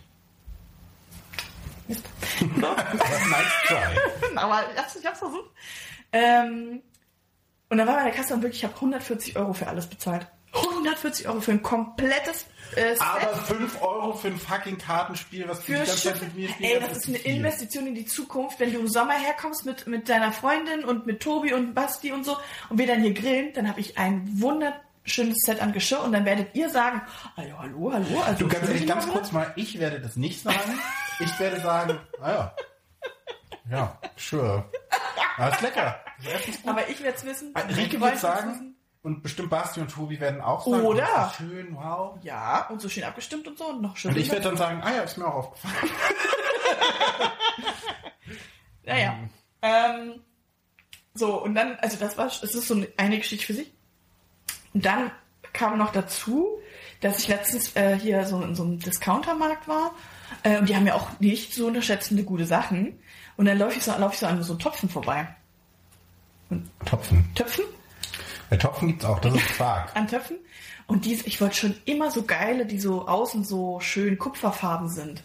[1.88, 2.06] Mist.
[2.39, 2.46] So.
[2.48, 4.36] nice try.
[4.36, 5.50] Aber ich hab's, ich hab's versucht.
[6.12, 6.82] Ähm,
[7.69, 10.28] und dann war bei der Kasse und wirklich, ich habe 140 Euro für alles bezahlt.
[10.54, 12.46] 140 Euro für ein komplettes
[12.78, 12.96] äh.
[13.00, 16.50] Aber 5 Euro für ein fucking Kartenspiel, was du die Für ganze Zeit mit mir
[16.50, 16.74] spielst.
[16.74, 17.36] Ey, das ist eine viel.
[17.36, 21.22] Investition in die Zukunft, wenn du im Sommer herkommst mit, mit deiner Freundin und mit
[21.22, 22.38] Tobi und Basti und so
[22.70, 26.26] und wir dann hier grillen, dann habe ich ein wunderschönes Set an Geschirr und dann
[26.26, 27.02] werdet ihr sagen,
[27.38, 28.22] hallo, hallo, hallo.
[28.26, 30.80] Also Du ganz ehrlich, ganz kurz mal, ich werde das nicht sagen.
[31.20, 32.54] Ich werde sagen, ah
[33.70, 34.00] ja.
[34.18, 34.70] Sure.
[35.38, 36.00] Aber ist lecker.
[36.24, 36.68] Das ist.
[36.68, 37.52] Aber ich werde es wissen.
[37.56, 38.73] Ah, Rieke Wollt wird sagen?
[39.04, 41.08] Und bestimmt Basti und Tobi werden auch sagen, Oder?
[41.16, 42.18] oh, ist schön, wow.
[42.24, 44.12] Ja, und so schön abgestimmt und so und noch schön.
[44.12, 45.76] Und ich werde dann sagen, ah ja, ist mir auch aufgefallen.
[48.86, 49.13] Naja.
[49.13, 49.30] Mhm.
[49.62, 50.22] Ähm,
[51.13, 53.72] so, und dann, also das war, es ist so eine Geschichte für sich.
[54.74, 55.12] Und dann
[55.54, 56.60] kam noch dazu,
[57.02, 59.94] dass ich letztens äh, hier so in so einem Discountermarkt war.
[60.44, 63.00] Äh, und die haben ja auch nicht so unterschätzende gute Sachen.
[63.38, 65.28] Und dann laufe ich so, lauf ich so an so Topfen vorbei.
[66.86, 67.34] Topfen.
[67.36, 67.66] Töpfen?
[68.54, 69.96] Bei Topfen gibt's auch, das ist Quark.
[69.96, 70.38] An Töpfen.
[70.86, 75.24] Und die, ich wollte schon immer so geile, die so außen so schön kupferfarben sind.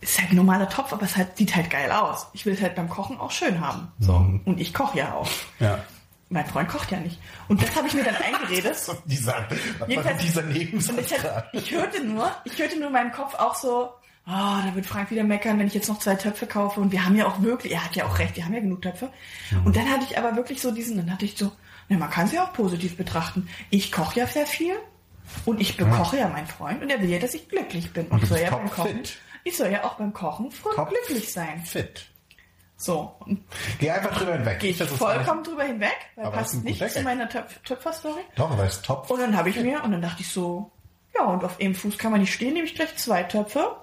[0.00, 2.28] Ist halt ein normaler Topf, aber es halt, sieht halt geil aus.
[2.32, 3.88] Ich will es halt beim Kochen auch schön haben.
[4.00, 4.18] So.
[4.20, 4.40] Mhm.
[4.46, 5.28] Und ich koche ja auch.
[5.60, 5.80] Ja.
[6.30, 7.18] Mein Freund kocht ja nicht.
[7.48, 8.74] Und das habe ich mir dann eingeredet.
[9.04, 9.46] Dieser,
[9.78, 10.96] was Jedenfalls- dieser Nebensatz
[11.52, 13.90] ich, ich hörte nur, ich hörte nur in meinem Kopf auch so,
[14.24, 16.80] ah, da wird Frank wieder meckern, wenn ich jetzt noch zwei Töpfe kaufe.
[16.80, 18.80] Und wir haben ja auch wirklich, er hat ja auch recht, wir haben ja genug
[18.80, 19.10] Töpfe.
[19.66, 21.52] Und dann hatte ich aber wirklich so diesen, dann hatte ich so,
[21.92, 23.48] ja, man kann sie auch positiv betrachten.
[23.70, 24.74] Ich koche ja sehr viel
[25.44, 28.06] und ich bekoche ja meinen Freund und er will ja, dass ich glücklich bin.
[28.06, 28.70] Und, ich soll ja beim.
[28.70, 29.02] Kochen,
[29.44, 31.62] ich soll ja auch beim Kochen Top glücklich sein.
[31.64, 32.06] Fit.
[32.76, 33.14] So,
[33.78, 34.58] Geh einfach drüber hinweg.
[34.58, 38.22] gehe ich Das vollkommen drüber hinweg, weil Aber passt nicht zu meiner Töpf Töpfer-Story.
[38.34, 39.08] Doch, aber es ist Topf.
[39.08, 40.72] Und dann habe ich mir, und dann dachte ich so,
[41.14, 43.76] ja, und auf einem Fuß kann man nicht stehen, nehme ich gleich zwei Töpfe.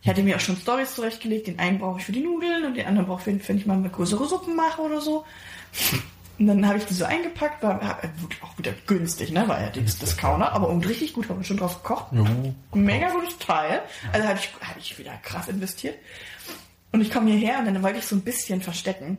[0.00, 2.74] Ich hatte mir auch schon Stories zurechtgelegt, den einen brauche ich für die Nudeln und
[2.78, 5.26] den anderen brauche ich, wenn, wenn ich mal eine größere Suppe mache oder so.
[6.40, 9.46] Und dann habe ich die so eingepackt, war wirklich auch wieder günstig, ne?
[9.46, 12.06] War ja das Discounter, aber und richtig gut, haben wir schon drauf gekocht.
[12.12, 12.24] Jo.
[12.72, 13.82] Mega gutes Teil.
[14.10, 15.98] Also habe ich, hab ich wieder krass investiert.
[16.92, 19.18] Und ich komme hierher und dann wollte ich so ein bisschen verstecken.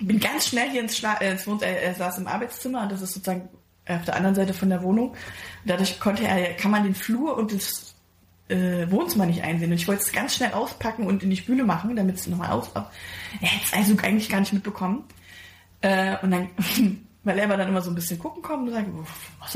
[0.00, 2.92] Bin ganz schnell hier ins, Schla äh, ins Wohn er, er saß im Arbeitszimmer und
[2.92, 3.48] das ist sozusagen
[3.88, 5.14] auf der anderen Seite von der Wohnung.
[5.64, 7.94] Dadurch konnte er, kann man den Flur und das
[8.48, 9.70] äh, Wohnzimmer nicht einsehen.
[9.70, 12.50] Und ich wollte es ganz schnell auspacken und in die Spüle machen, damit es nochmal
[12.50, 12.70] aus.
[12.74, 15.04] Er hätte es also eigentlich gar nicht mitbekommen.
[15.84, 16.48] Äh, und dann,
[17.24, 19.04] weil er war dann immer so ein bisschen gucken kommen und sagt, du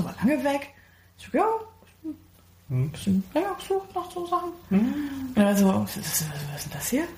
[0.02, 0.74] aber lange weg?
[1.16, 1.48] Ich so, ja,
[2.68, 4.52] ein bisschen länger gesucht nach so Sachen.
[4.68, 7.08] Und er war so, was ist, was, was ist denn das hier?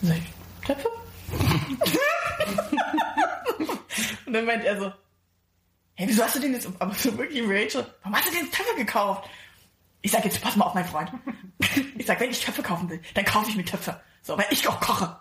[0.00, 0.32] Dann sag ich,
[0.64, 0.88] Töpfe?
[4.26, 4.92] und dann meint er so,
[5.94, 8.76] hey, wieso hast du den jetzt, aber so wirklich Rachel, warum hast du den Töpfe
[8.76, 9.28] gekauft?
[10.00, 11.10] Ich sag jetzt, pass mal auf, mein Freund.
[11.98, 14.00] ich sag, wenn ich Töpfe kaufen will, dann kaufe ich mir Töpfe.
[14.22, 15.18] So, weil ich auch koche.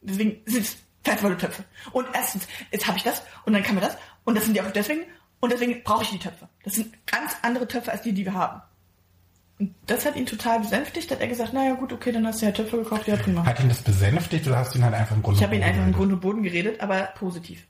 [0.00, 1.64] Deswegen sind es wertvolle Töpfe.
[1.92, 4.60] Und erstens, jetzt habe ich das und dann kann mir das und das sind die
[4.60, 5.02] auch deswegen
[5.40, 6.48] und deswegen brauche ich die Töpfe.
[6.64, 8.62] Das sind ganz andere Töpfe als die, die wir haben.
[9.58, 11.10] Und das hat ihn total besänftigt.
[11.10, 13.44] Hat er gesagt, naja gut, okay, dann hast du ja Töpfe gekauft, ja prima.
[13.44, 15.62] Hat ihn das besänftigt oder hast du ihn halt einfach im Grunde Ich habe ihn
[15.62, 17.66] einfach im Grund und Boden geredet, aber positiv.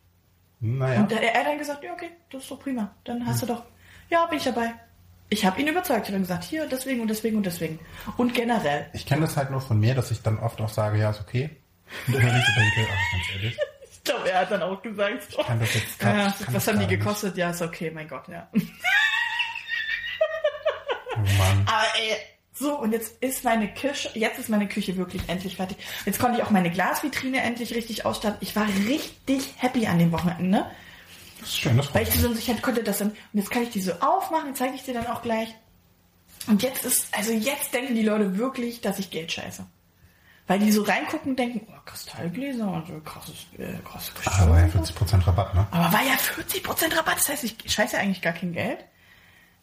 [0.60, 1.00] Naja.
[1.00, 2.90] Und er hat dann gesagt, ja okay, das ist doch prima.
[3.04, 3.62] Dann hast du doch,
[4.10, 4.72] ja, bin ich dabei.
[5.28, 6.06] Ich habe ihn überzeugt.
[6.06, 7.78] Ich habe gesagt, hier, deswegen und deswegen und deswegen.
[8.16, 8.86] Und generell.
[8.92, 11.20] Ich kenne das halt nur von mir, dass ich dann oft auch sage, ja, ist
[11.20, 11.50] okay.
[12.06, 13.58] Und immer nicht so denke, ach, ganz ehrlich,
[13.92, 16.66] Ich glaube, er hat dann auch gesagt, so, kann das jetzt grad- ja, kann was
[16.68, 17.36] haben die gekostet?
[17.36, 18.48] Ja, ist okay, mein Gott, ja.
[18.52, 18.72] nicht.
[21.14, 21.66] Oh Mann.
[21.66, 22.16] Aber ey,
[22.58, 25.76] So, und jetzt ist meine Küche, jetzt ist meine Küche wirklich endlich fertig.
[26.06, 28.38] Jetzt konnte ich auch meine Glasvitrine endlich richtig ausstatten.
[28.40, 30.64] Ich war richtig happy an dem Wochenende.
[31.40, 33.62] Das ist schön, das Weil ich so, ich hatte- konnte das dann, und jetzt kann
[33.62, 35.48] ich die so aufmachen, zeige ich dir dann auch gleich.
[36.46, 39.66] Und jetzt ist, also jetzt denken die Leute wirklich, dass ich Geld scheiße.
[40.46, 44.58] Weil die so reingucken und denken, oh, Kristallgläser und so krasses, äh, krasse Aber Ah,
[44.60, 45.08] ja, Gestaltung.
[45.20, 45.66] 40% Rabatt, ne?
[45.70, 48.84] Aber war ja 40% Rabatt, das heißt, ich scheiße eigentlich gar kein Geld.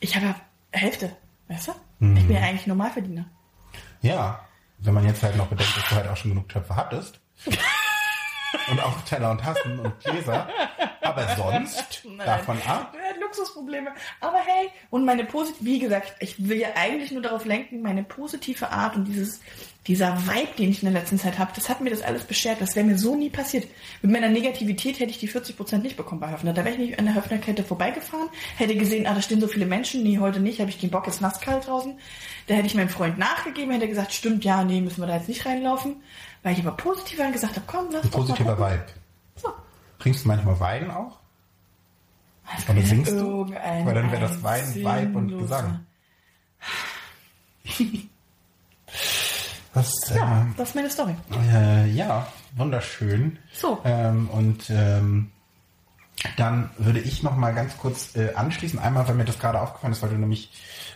[0.01, 0.35] Ich habe ja
[0.71, 1.15] Hälfte,
[1.47, 1.71] weißt du?
[1.99, 2.17] Mhm.
[2.17, 3.25] Ich bin ja eigentlich Normalverdiener.
[4.01, 4.45] Ja,
[4.79, 7.19] wenn man jetzt halt noch bedenkt, dass du halt auch schon genug Töpfe hattest.
[8.69, 10.47] und auch Teller und Tassen und Gläser.
[11.01, 12.95] Aber sonst, davon ab.
[13.19, 13.91] Luxusprobleme.
[14.19, 18.03] Aber hey, und meine positive, wie gesagt, ich will ja eigentlich nur darauf lenken, meine
[18.03, 19.41] positive Art und dieses,
[19.87, 22.61] dieser Vibe, den ich in der letzten Zeit habe, das hat mir das alles beschert.
[22.61, 23.67] Das wäre mir so nie passiert.
[24.01, 26.53] Mit meiner Negativität hätte ich die 40% nicht bekommen bei Höfner.
[26.53, 29.65] Da wäre ich nicht an der Höfnerkette vorbeigefahren, hätte gesehen, ah, da stehen so viele
[29.65, 30.03] Menschen.
[30.03, 31.97] Nee, heute nicht, habe ich den Bock, ist nasskalt draußen.
[32.47, 35.29] Da hätte ich meinem Freund nachgegeben, hätte gesagt, stimmt, ja, nee, müssen wir da jetzt
[35.29, 35.97] nicht reinlaufen.
[36.43, 38.57] Weil ich aber positiv dann gesagt habe, komm, lass Ein positiver.
[38.59, 38.85] Vibe.
[39.35, 39.49] So.
[39.99, 41.19] Trinkst du manchmal Wein auch?
[42.57, 43.49] Das Oder singst du?
[43.49, 45.85] Weil dann wäre das ein Wein, Vibe und sinnloser- Gesang.
[49.73, 51.15] Das, Ja, das ist meine Story.
[51.51, 53.39] äh, ja, wunderschön.
[53.53, 53.81] So.
[53.83, 55.31] Ähm, und ähm,
[56.37, 58.77] dann würde ich noch mal ganz kurz äh, anschließen.
[58.77, 60.51] Einmal, weil mir das gerade aufgefallen ist, weil du nämlich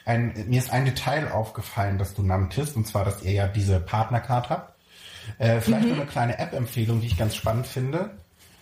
[0.05, 3.79] ein, mir ist ein Detail aufgefallen, das du nanntest, und zwar, dass ihr ja diese
[3.79, 4.76] Partnercard habt.
[5.37, 8.11] Äh, vielleicht noch eine kleine App-Empfehlung, die ich ganz spannend finde.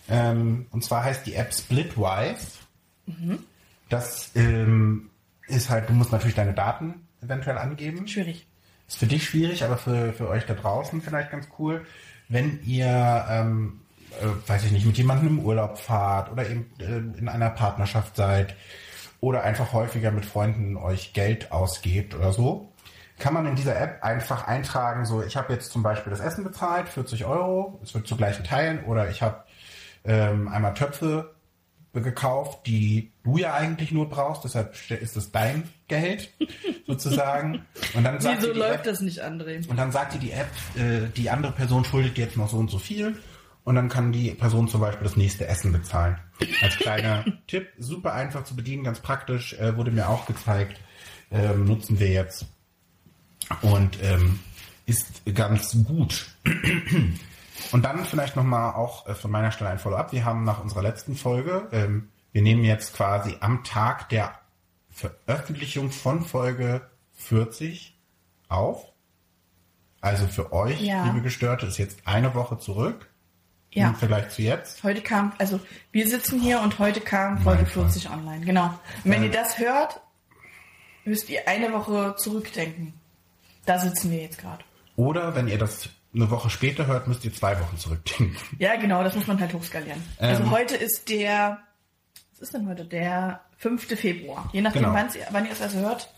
[0.08, 2.58] Ähm, und zwar heißt die App Splitwise.
[3.88, 5.10] Das ähm,
[5.46, 8.06] ist halt, du musst natürlich deine Daten eventuell angeben.
[8.08, 8.46] Schwierig.
[8.88, 11.84] Ist für dich schwierig, aber für, für euch da draußen vielleicht ganz cool,
[12.28, 13.80] wenn ihr, ähm,
[14.20, 18.16] äh, weiß ich nicht, mit jemandem im Urlaub fahrt oder eben äh, in einer Partnerschaft
[18.16, 18.54] seid
[19.20, 22.72] oder einfach häufiger mit Freunden euch Geld ausgebt oder so,
[23.18, 26.44] kann man in dieser App einfach eintragen, so ich habe jetzt zum Beispiel das Essen
[26.44, 29.44] bezahlt, 40 Euro, es wird zu gleichen Teilen oder ich habe
[30.04, 31.34] ähm, einmal Töpfe
[31.92, 36.32] gekauft, die du ja eigentlich nur brauchst, deshalb ist es dein Geld
[36.86, 37.64] sozusagen.
[37.94, 39.66] Und dann sagt Wieso die läuft App, das nicht, André?
[39.68, 42.58] und dann sagt dir die App, äh, die andere Person schuldet dir jetzt noch so
[42.58, 43.16] und so viel.
[43.64, 46.18] Und dann kann die Person zum Beispiel das nächste Essen bezahlen.
[46.62, 50.80] Als kleiner Tipp, super einfach zu bedienen, ganz praktisch, äh, wurde mir auch gezeigt,
[51.32, 52.46] ähm, nutzen wir jetzt.
[53.62, 54.40] Und ähm,
[54.86, 56.26] ist ganz gut.
[57.72, 60.12] Und dann vielleicht nochmal auch äh, von meiner Stelle ein Follow-up.
[60.12, 64.38] Wir haben nach unserer letzten Folge, ähm, wir nehmen jetzt quasi am Tag der
[64.90, 67.98] Veröffentlichung von Folge 40
[68.48, 68.84] auf.
[70.00, 71.04] Also für euch, Ja.
[71.06, 73.10] liebe Gestörte, ist jetzt eine Woche zurück
[73.72, 73.88] Ja.
[73.88, 74.82] im Vergleich zu jetzt.
[74.84, 75.58] Heute kam, also
[75.92, 77.84] wir sitzen hier und heute kam Folge Mein Fall.
[77.90, 78.44] 40 online.
[78.44, 78.66] Genau.
[79.04, 79.26] Und wenn Äh.
[79.26, 80.00] ihr das hört,
[81.04, 82.94] müsst ihr eine Woche zurückdenken.
[83.66, 84.64] Da sitzen wir jetzt gerade.
[84.96, 88.36] Oder wenn ihr das eine Woche später hört, müsst ihr zwei Wochen zurückdenken.
[88.58, 90.02] Ja, genau, das muss man halt hochskalieren.
[90.18, 90.50] Also Ähm.
[90.50, 91.58] heute ist der,
[92.32, 92.84] was ist denn heute?
[92.86, 93.86] Der 5.
[93.98, 94.48] Februar.
[94.52, 94.94] Je nachdem, Genau.
[95.30, 96.08] wann ihr es also hört.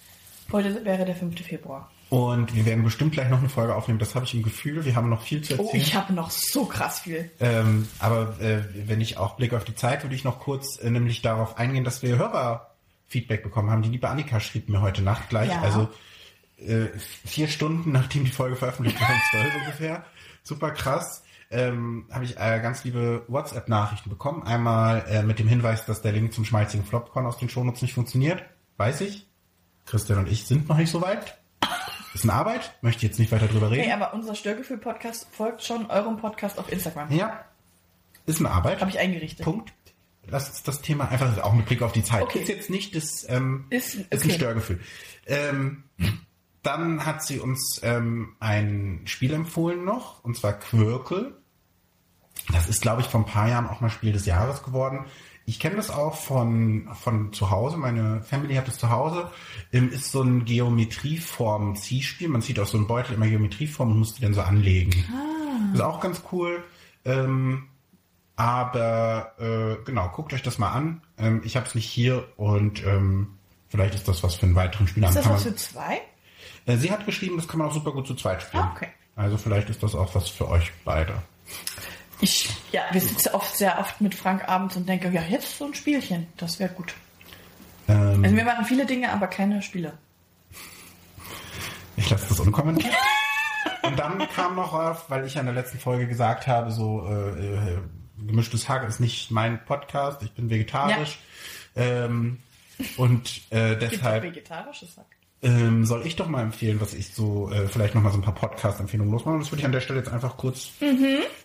[0.52, 1.42] Heute wäre der 5.
[1.44, 1.90] Februar.
[2.10, 3.98] Und wir werden bestimmt gleich noch eine Folge aufnehmen.
[3.98, 4.84] Das habe ich im Gefühl.
[4.86, 5.82] Wir haben noch viel zu Oh, erzählen.
[5.82, 7.30] ich habe noch so krass viel.
[7.38, 10.88] Ähm, aber äh, wenn ich auch Blick auf die Zeit, würde ich noch kurz äh,
[10.90, 13.82] nämlich darauf eingehen, dass wir Hörerfeedback bekommen haben.
[13.82, 15.60] Die liebe Annika schrieb mir heute Nacht gleich, Ja.
[15.60, 15.88] also
[16.58, 16.88] äh,
[17.24, 20.04] vier Stunden nachdem die Folge veröffentlicht wurde, um zwölf ungefähr.
[20.42, 21.22] Super krass.
[21.50, 24.42] Ähm, habe ich äh, ganz liebe WhatsApp-Nachrichten bekommen.
[24.42, 27.94] Einmal äh, mit dem Hinweis, dass der Link zum schmalzigen Flopcorn aus den Shownotes nicht
[27.94, 28.44] funktioniert.
[28.76, 29.26] Weiß ich.
[29.86, 31.38] Christian und ich sind noch nicht so weit.
[32.14, 32.74] Ist eine Arbeit.
[32.82, 33.86] Möchte jetzt nicht weiter drüber reden.
[33.86, 37.10] Nee, aber unser Störgefühl-Podcast folgt schon eurem Podcast auf Instagram.
[37.12, 37.44] Ja.
[38.26, 38.80] Ist eine Arbeit.
[38.80, 39.44] Habe ich eingerichtet.
[39.44, 39.72] Punkt.
[40.26, 42.22] Lass uns das Thema einfach auch mit Blick auf die Zeit.
[42.22, 42.40] Okay.
[42.40, 44.30] Ist jetzt nicht das, ähm, Ist- ist ein okay.
[44.32, 44.80] Störgefühl.
[45.26, 45.84] Ähm,
[46.68, 51.36] dann hat sie uns ähm, ein Spiel empfohlen noch, und zwar Quirkel.
[52.52, 55.06] Das ist, glaube ich, vor ein paar Jahren auch mal Spiel des Jahres geworden.
[55.44, 57.78] Ich kenne das auch von, von zu Hause.
[57.78, 59.30] Meine Family hat es zu Hause.
[59.72, 62.28] Ähm, ist so ein Geometrieform-Ziehspiel.
[62.28, 64.92] Man zieht aus so einem Beutel immer Geometrieform und muss die dann so anlegen.
[65.72, 66.64] Ist auch ganz cool.
[67.04, 67.68] Ähm,
[68.36, 71.02] aber äh, genau, guckt euch das mal an.
[71.16, 73.38] Ähm, ich habe es nicht hier und ähm,
[73.68, 75.08] vielleicht ist das was für einen weiteren Spieler.
[75.08, 76.00] Ist das was für zwei?
[76.66, 78.64] Äh, sie hat geschrieben, das kann man auch super gut zu zweit spielen.
[78.64, 78.88] Ah, okay.
[79.16, 81.14] Also vielleicht ist das auch was für euch beide.
[82.20, 85.66] Ich, ja, wir sitzen oft sehr oft mit Frank abends und denken, ja, jetzt so
[85.66, 86.94] ein Spielchen, das wäre gut.
[87.88, 89.92] Ähm, Also wir machen viele Dinge, aber keine Spiele.
[91.96, 92.94] Ich lasse das unkommentiert.
[93.82, 97.06] Und dann kam noch auf, weil ich ja in der letzten Folge gesagt habe, so
[97.08, 97.78] äh, äh,
[98.18, 101.18] gemischtes Hack ist nicht mein Podcast, ich bin vegetarisch.
[101.74, 102.38] Ähm,
[102.96, 105.06] und äh, Gibt auch deshalb vegetarisches Sack.
[105.42, 108.34] Ähm, soll ich doch mal empfehlen, was ich so, äh, vielleicht nochmal so ein paar
[108.34, 109.38] Podcast-Empfehlungen losmachen.
[109.38, 110.70] Das würde ich an der Stelle jetzt einfach kurz,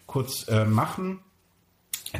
[0.08, 1.20] kurz äh, machen.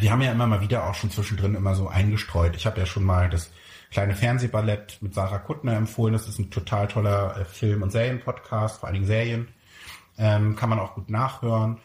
[0.02, 2.56] Die haben ja immer mal wieder auch schon zwischendrin immer so eingestreut.
[2.56, 3.50] Ich habe ja schon mal das
[3.92, 6.14] kleine Fernsehballett mit Sarah Kuttner empfohlen.
[6.14, 9.48] Das ist ein total toller äh, Film- und Serienpodcast, vor allen Dingen Serien.
[10.18, 11.78] Ähm, kann man auch gut nachhören.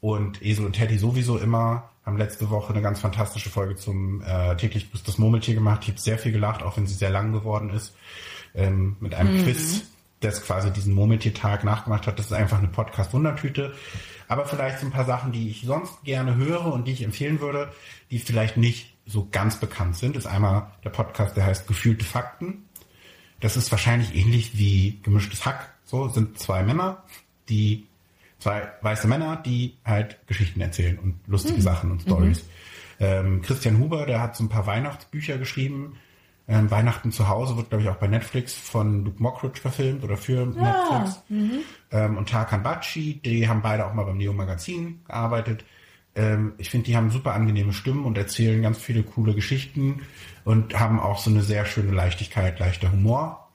[0.00, 1.90] Und Esel und Teddy sowieso immer.
[2.04, 5.80] Haben letzte Woche eine ganz fantastische Folge zum äh, täglich grüßt das Murmeltier gemacht.
[5.82, 7.94] Ich habe sehr viel gelacht, auch wenn sie sehr lang geworden ist.
[8.54, 9.82] Ähm, mit einem Quiz,
[10.20, 12.18] das quasi diesen Murmeltiertag nachgemacht hat.
[12.18, 13.74] Das ist einfach eine Podcast-Wundertüte.
[14.28, 17.40] Aber vielleicht so ein paar Sachen, die ich sonst gerne höre und die ich empfehlen
[17.40, 17.72] würde,
[18.10, 22.64] die vielleicht nicht so ganz bekannt sind, ist einmal der Podcast, der heißt Gefühlte Fakten.
[23.40, 25.74] Das ist wahrscheinlich ähnlich wie gemischtes Hack.
[25.84, 27.02] So sind zwei Männer,
[27.48, 27.86] die
[28.38, 32.44] zwei weiße Männer, die halt Geschichten erzählen und lustige Sachen und Stories.
[33.00, 35.96] Ähm, Christian Huber, der hat so ein paar Weihnachtsbücher geschrieben.
[36.48, 40.16] Ähm, Weihnachten zu Hause wird, glaube ich, auch bei Netflix von Luke Mockridge verfilmt oder
[40.16, 41.22] für Netflix.
[41.92, 45.64] Ähm, und Tarkan Bakshi, die haben beide auch mal beim Neo Magazin gearbeitet.
[46.14, 50.02] Ähm, ich finde, die haben super angenehme Stimmen und erzählen ganz viele coole Geschichten
[50.44, 53.48] und haben auch so eine sehr schöne Leichtigkeit, leichter Humor.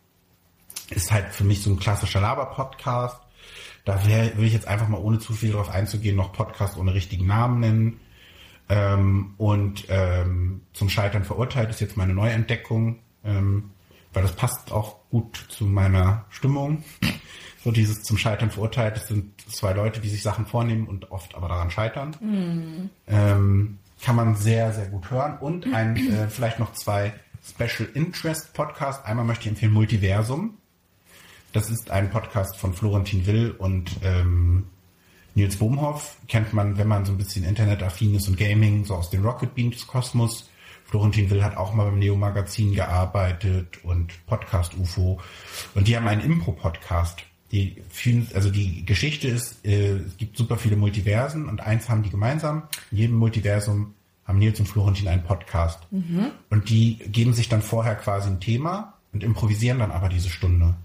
[0.89, 3.19] Ist halt für mich so ein klassischer Laber-Podcast.
[3.83, 6.93] Da wär, will ich jetzt einfach mal ohne zu viel drauf einzugehen, noch Podcast ohne
[6.93, 7.99] richtigen Namen nennen.
[8.69, 13.71] Ähm, und ähm, zum Scheitern verurteilt ist jetzt meine Neuentdeckung, ähm,
[14.13, 16.83] weil das passt auch gut zu meiner Stimmung.
[17.63, 21.35] So dieses zum Scheitern verurteilt, das sind zwei Leute, die sich Sachen vornehmen und oft
[21.35, 22.15] aber daran scheitern.
[23.07, 25.37] Ähm, kann man sehr, sehr gut hören.
[25.39, 27.13] Und ein, äh, vielleicht noch zwei
[27.47, 29.05] Special Interest Podcasts.
[29.05, 30.57] Einmal möchte ich empfehlen Multiversum.
[31.53, 34.67] Das ist ein Podcast von Florentin Will und ähm,
[35.37, 36.17] Nils Bohmhoff.
[36.27, 39.53] Kennt man, wenn man so ein bisschen internetaffin ist und Gaming, so aus dem Rocket
[39.53, 40.49] Beans Kosmos.
[40.85, 45.19] Florentin Will hat auch mal beim Neo Magazin gearbeitet und Podcast UFO.
[45.75, 47.19] Und die haben einen Impro-Podcast.
[47.51, 47.77] Die
[48.33, 52.63] also die Geschichte ist, äh, es gibt super viele Multiversen und eins haben die gemeinsam.
[52.89, 53.93] In jedem Multiversum
[54.25, 55.79] haben Nils und Florentin einen Podcast.
[56.49, 60.75] Und die geben sich dann vorher quasi ein Thema und improvisieren dann aber diese Stunde.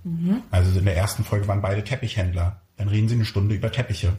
[0.50, 2.61] Also in der ersten Folge waren beide Teppichhändler.
[2.76, 4.18] Dann reden sie eine Stunde über Teppiche.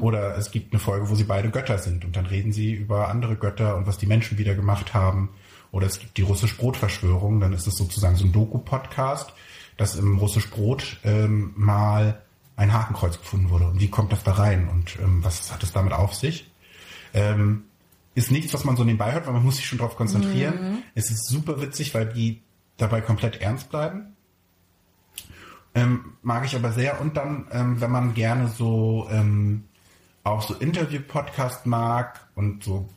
[0.00, 3.08] Oder es gibt eine Folge, wo sie beide Götter sind und dann reden sie über
[3.08, 5.30] andere Götter und was die Menschen wieder gemacht haben.
[5.70, 9.32] Oder es gibt die russisch Brotverschwörung, dann ist es sozusagen so ein Doku-Podcast,
[9.76, 12.22] dass im russisch Brot ähm, mal
[12.56, 13.66] ein Hakenkreuz gefunden wurde.
[13.66, 16.50] Und wie kommt das da rein und ähm, was hat es damit auf sich?
[17.14, 17.64] Ähm,
[18.14, 20.82] ist nichts, was man so nebenbei hört, weil man muss sich schon darauf konzentrieren.
[20.94, 22.42] Es ist super witzig, weil die
[22.76, 24.16] dabei komplett ernst bleiben.
[25.74, 27.00] Ähm, mag ich aber sehr.
[27.00, 29.67] Und dann, ähm, wenn man gerne so ähm,
[30.28, 32.88] auch so Interview-Podcast mag und so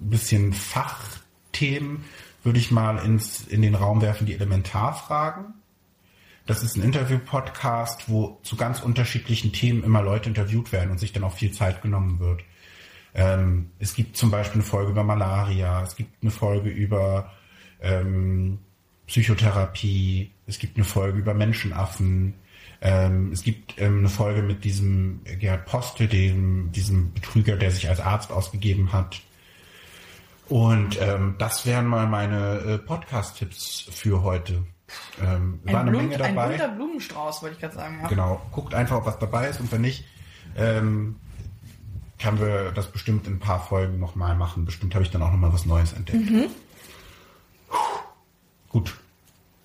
[0.00, 2.04] ein bisschen Fachthemen,
[2.42, 5.54] würde ich mal ins, in den Raum werfen, die Elementarfragen.
[6.46, 11.12] Das ist ein Interview-Podcast, wo zu ganz unterschiedlichen Themen immer Leute interviewt werden und sich
[11.12, 12.42] dann auch viel Zeit genommen wird.
[13.14, 17.32] Ähm, es gibt zum Beispiel eine Folge über Malaria, es gibt eine Folge über
[17.82, 18.60] ähm,
[19.06, 22.34] Psychotherapie, es gibt eine Folge über Menschenaffen,
[22.80, 27.88] ähm, es gibt ähm, eine Folge mit diesem Gerhard Postel, dem, diesem Betrüger, der sich
[27.88, 29.20] als Arzt ausgegeben hat.
[30.48, 34.64] Und ähm, das wären mal meine äh, Podcast-Tipps für heute.
[35.22, 36.48] Ähm, war eine Blum- Menge ein dabei.
[36.50, 37.98] bunter Blumenstrauß, wollte ich gerade sagen.
[38.02, 38.08] Ja.
[38.08, 40.04] Genau, guckt einfach, ob was dabei ist und wenn nicht,
[40.56, 41.16] ähm,
[42.18, 44.64] können wir das bestimmt in ein paar Folgen nochmal machen.
[44.64, 46.26] Bestimmt habe ich dann auch nochmal was Neues entdeckt.
[46.26, 46.48] Puh.
[48.70, 48.96] Gut,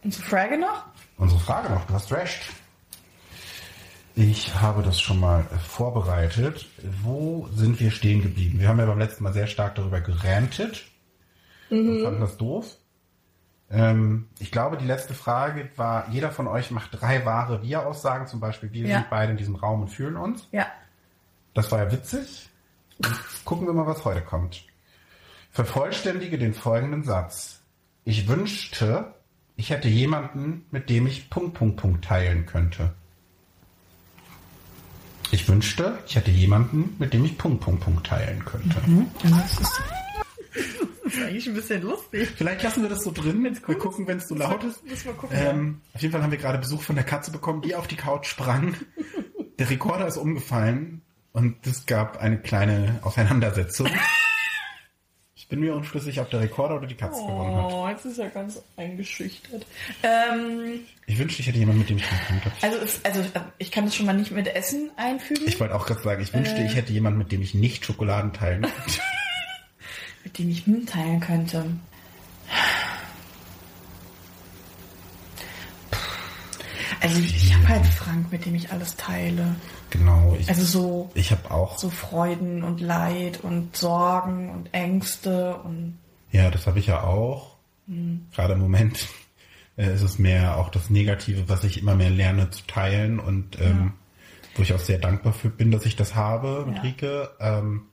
[0.03, 0.86] Unsere Frage noch?
[1.18, 2.41] unsere Frage noch, du hast recht.
[4.16, 6.68] Ich habe das schon mal äh, vorbereitet.
[7.01, 8.59] Wo sind wir stehen geblieben?
[8.59, 10.84] Wir haben ja beim letzten Mal sehr stark darüber gerantet
[11.72, 12.76] und fanden das doof.
[13.72, 18.39] Ähm, ich glaube, die letzte Frage war, jeder von euch macht drei wahre Wir-Aussagen, zum
[18.39, 18.97] Beispiel, wir Ja.
[18.99, 20.47] sind beide in diesem Raum und fühlen uns.
[20.51, 20.68] Ja.
[21.55, 22.49] Das war ja witzig.
[23.45, 24.64] Gucken wir mal, was heute kommt.
[25.51, 27.61] Vervollständige den folgenden Satz.
[28.05, 29.14] Ich wünschte,
[29.55, 32.93] ich hätte jemanden, mit dem ich Punkt, Punkt, Punkt teilen könnte.
[35.34, 38.76] Ich wünschte, ich hätte jemanden, mit dem ich Punkt, Punkt, Punkt teilen könnte.
[39.24, 39.82] Das ist,
[41.04, 42.30] das ist eigentlich ein bisschen lustig.
[42.36, 43.44] Vielleicht lassen wir das so drin.
[43.44, 44.86] Wir gucken, wenn es so laut ist.
[44.86, 45.36] Müssen wir gucken.
[45.36, 47.96] Ähm, auf jeden Fall haben wir gerade Besuch von der Katze bekommen, die auf die
[47.96, 48.76] Couch sprang.
[49.58, 53.90] Der Rekorder ist umgefallen und es gab eine kleine Auseinandersetzung.
[55.54, 57.72] Ich bin mir unschlüssig, ob der Rekorder oder die Katze gewonnen hat.
[57.72, 59.64] Oh, jetzt ist er ganz eingeschüchtert.
[60.01, 62.51] Ähm, Ich wünschte, ich hätte jemanden, mit dem ich reden könnte.
[62.64, 65.86] also, also äh, ich kann das schon mal nicht mit Essen einfügen, Ich wollte auch
[65.86, 68.99] gerade sagen, ich wünschte, ich hätte jemanden, mit dem ich nicht Schokoladen teilen könnte.
[70.24, 71.66] mit dem ich mitteilen könnte.
[76.99, 79.56] Also ich habe halt Frank, mit dem ich alles teile.
[79.94, 80.36] Genau.
[80.39, 81.78] Ich, Also so, ich habe auch.
[81.78, 85.98] so Freuden und Leid und Sorgen und Ängste und
[86.32, 87.56] Ja, das habe ich ja auch.
[87.88, 88.26] Hm.
[88.34, 89.08] Gerade im Moment
[89.78, 93.60] äh, ist es mehr auch das Negative, was ich immer mehr lerne zu teilen und
[93.62, 93.94] ähm,
[94.56, 96.82] wo ich auch sehr dankbar für bin, dass ich das habe mit Ja.
[96.82, 97.30] Rike.
[97.39, 97.84] Ähm,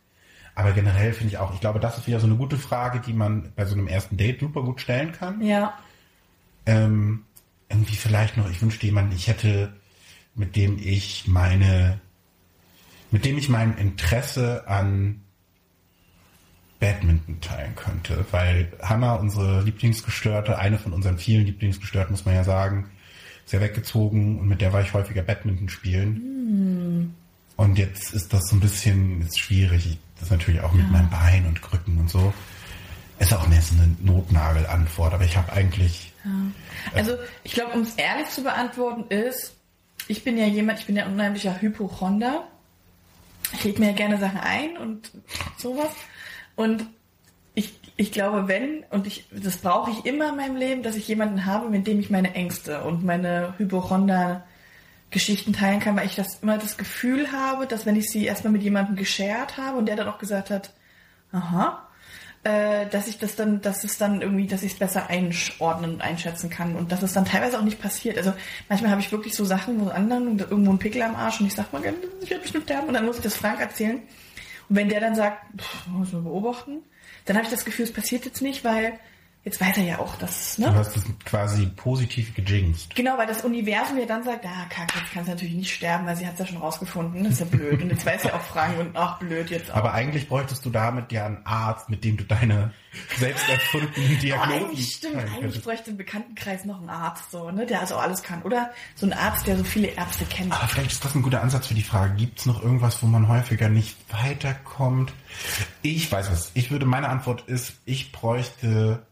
[0.55, 3.13] aber generell finde ich auch, ich glaube, das ist wieder so eine gute Frage, die
[3.13, 5.41] man bei so einem ersten Date super gut stellen kann.
[5.43, 5.75] ja,
[6.67, 7.25] Ähm,
[7.69, 9.73] irgendwie vielleicht noch, ich wünschte jemanden, ich hätte,
[10.35, 12.01] mit dem ich meine,
[13.11, 15.23] mit dem ich mein Interesse an
[16.79, 22.45] Badminton teilen könnte, weil Hannah, unsere Lieblingsgestörte, eine von unseren vielen Lieblingsgestörten, muss man ja
[22.45, 22.91] sagen,
[23.45, 27.15] ist ja weggezogen und mit der war ich häufiger Badminton spielen.
[27.57, 29.99] Und jetzt ist das so ein bisschen ist schwierig.
[30.15, 32.33] Das ist natürlich auch mit meinem Bein und Krücken und so.
[33.19, 36.11] Ist auch mehr so eine Notnagelantwort, aber ich habe eigentlich
[36.95, 39.57] Also ich glaube, um es ehrlich zu beantworten ist,
[40.11, 42.49] ich bin ja jemand, ich bin ja unheimlicher Hypochonder.
[43.53, 45.11] Ich lege mir ja gerne Sachen ein und
[45.57, 45.91] sowas.
[46.57, 46.85] Und
[47.55, 51.07] ich, ich glaube, wenn, und ich, das brauche ich immer in meinem Leben, dass ich
[51.09, 56.41] jemanden habe, mit dem ich meine Ängste und meine Hypochonder-Geschichten teilen kann, weil ich das
[56.43, 59.97] immer das Gefühl habe, dass wenn ich sie erstmal mit jemandem geshared habe und der
[59.97, 60.73] dann auch gesagt hat,
[61.33, 61.89] aha,
[62.43, 66.01] äh, dass ich das dann, dass es dann irgendwie, dass ich es besser einordnen und
[66.01, 68.17] einschätzen kann und dass es dann teilweise auch nicht passiert.
[68.17, 68.33] Also
[68.69, 71.55] manchmal habe ich wirklich so Sachen, wo anderen irgendwo ein Pickel am Arsch und ich
[71.55, 71.83] sag mal,
[72.23, 74.03] ich werde bestimmt sterben und dann muss ich das Frank erzählen.
[74.69, 76.79] Und wenn der dann sagt, pff, muss man beobachten,
[77.27, 78.99] dann habe ich das Gefühl, es passiert jetzt nicht, weil
[79.45, 80.75] jetzt weiß er ja auch, dass, Du ne?
[80.75, 82.95] hast es quasi positiv gejinxt.
[82.95, 86.07] Genau, weil das Universum ja dann sagt, ah, kacke, jetzt kann sie natürlich nicht sterben,
[86.07, 87.83] weil sie hat es ja schon rausgefunden, das ist ja blöd.
[87.83, 89.77] Und jetzt weiß ja auch Frank und ach, blöd jetzt auch.
[89.77, 92.73] Aber eigentlich bräuchtest du damit ja einen Arzt, mit dem du deine
[93.17, 97.81] selbst erfundenen Diagnosen eigentlich stimmt, eigentlich bräuchte im Bekanntenkreis noch einen Arzt, so, ne, der
[97.81, 98.43] also alles kann.
[98.43, 100.53] Oder so ein Arzt, der so viele Ärzte kennt.
[100.53, 102.15] Aber vielleicht ist das ein guter Ansatz für die Frage.
[102.15, 105.13] Gibt es noch irgendwas, wo man häufiger nicht weiterkommt?
[105.83, 106.51] Ich weiß was.
[106.55, 109.07] Ich würde, meine Antwort ist, ich bräuchte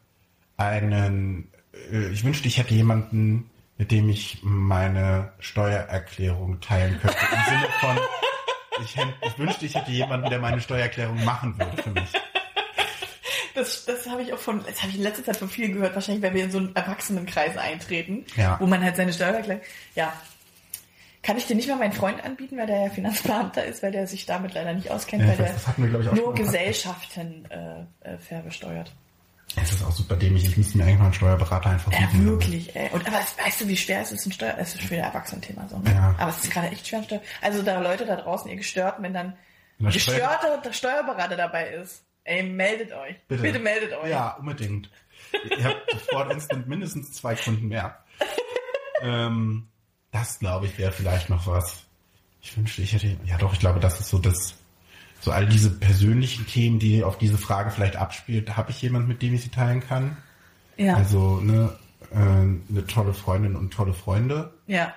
[0.59, 1.51] einen,
[1.91, 3.49] äh, ich wünschte, ich hätte jemanden,
[3.79, 7.17] mit dem ich meine Steuererklärung teilen könnte.
[7.33, 7.99] Im Sinne von,
[8.85, 8.97] ich,
[9.27, 12.13] ich wünschte, ich hätte jemanden, der meine Steuererklärung machen würde für mich.
[13.55, 15.95] Das, das habe ich auch von, das habe ich in letzter Zeit von vielen gehört,
[15.95, 18.57] wahrscheinlich, weil wir in so einen Erwachsenenkreis eintreten, Ja.
[18.61, 19.63] wo man halt seine Steuererklärung,
[19.95, 20.13] ja.
[21.23, 24.07] Kann ich dir nicht mal meinen Freund anbieten, weil der ja Finanzbeamter ist, weil der
[24.07, 26.35] sich damit leider nicht auskennt, Ja, weil der nur.
[26.35, 28.93] Gesellschaften äh, äh, verbesteuert.
[29.57, 30.45] Es ist auch super dämlich.
[30.45, 32.27] Ich müsste mir eigentlich mal einen Steuerberater einfach Ja, suchen.
[32.27, 32.91] wirklich, ey.
[32.93, 35.67] Und aber weißt du, wie schwer es ist, ein Steuer, es ist schon wieder Erwachsenenthema
[35.69, 35.93] so, ne?
[35.93, 36.15] Ja.
[36.19, 37.23] Aber es ist gerade echt schwer, Steuer.
[37.41, 39.27] Also da Leute da draußen, ihr Gestörten, wenn dann
[39.81, 43.17] ein der Steuer- gestörter Steuerberater dabei ist, ey, meldet euch.
[43.27, 44.11] Bitte, meldet euch.
[44.11, 44.91] Ja, unbedingt.
[45.59, 47.99] Ihr habt sofort instant mindestens zwei Kunden mehr.
[49.03, 49.69] ähm,
[50.13, 51.83] das, glaube ich, wäre vielleicht noch was.
[52.41, 53.17] Ich wünschte, ich hätte...
[53.25, 54.55] Ja doch, ich glaube, das ist so das...
[55.21, 59.21] So all diese persönlichen Themen, die auf diese Frage vielleicht abspielt, habe ich jemand, mit
[59.23, 60.17] dem ich sie teilen kann?
[60.77, 60.95] Ja.
[60.95, 61.77] Also ne,
[62.13, 64.53] äh, eine tolle Freundin und tolle Freunde.
[64.67, 64.95] ja.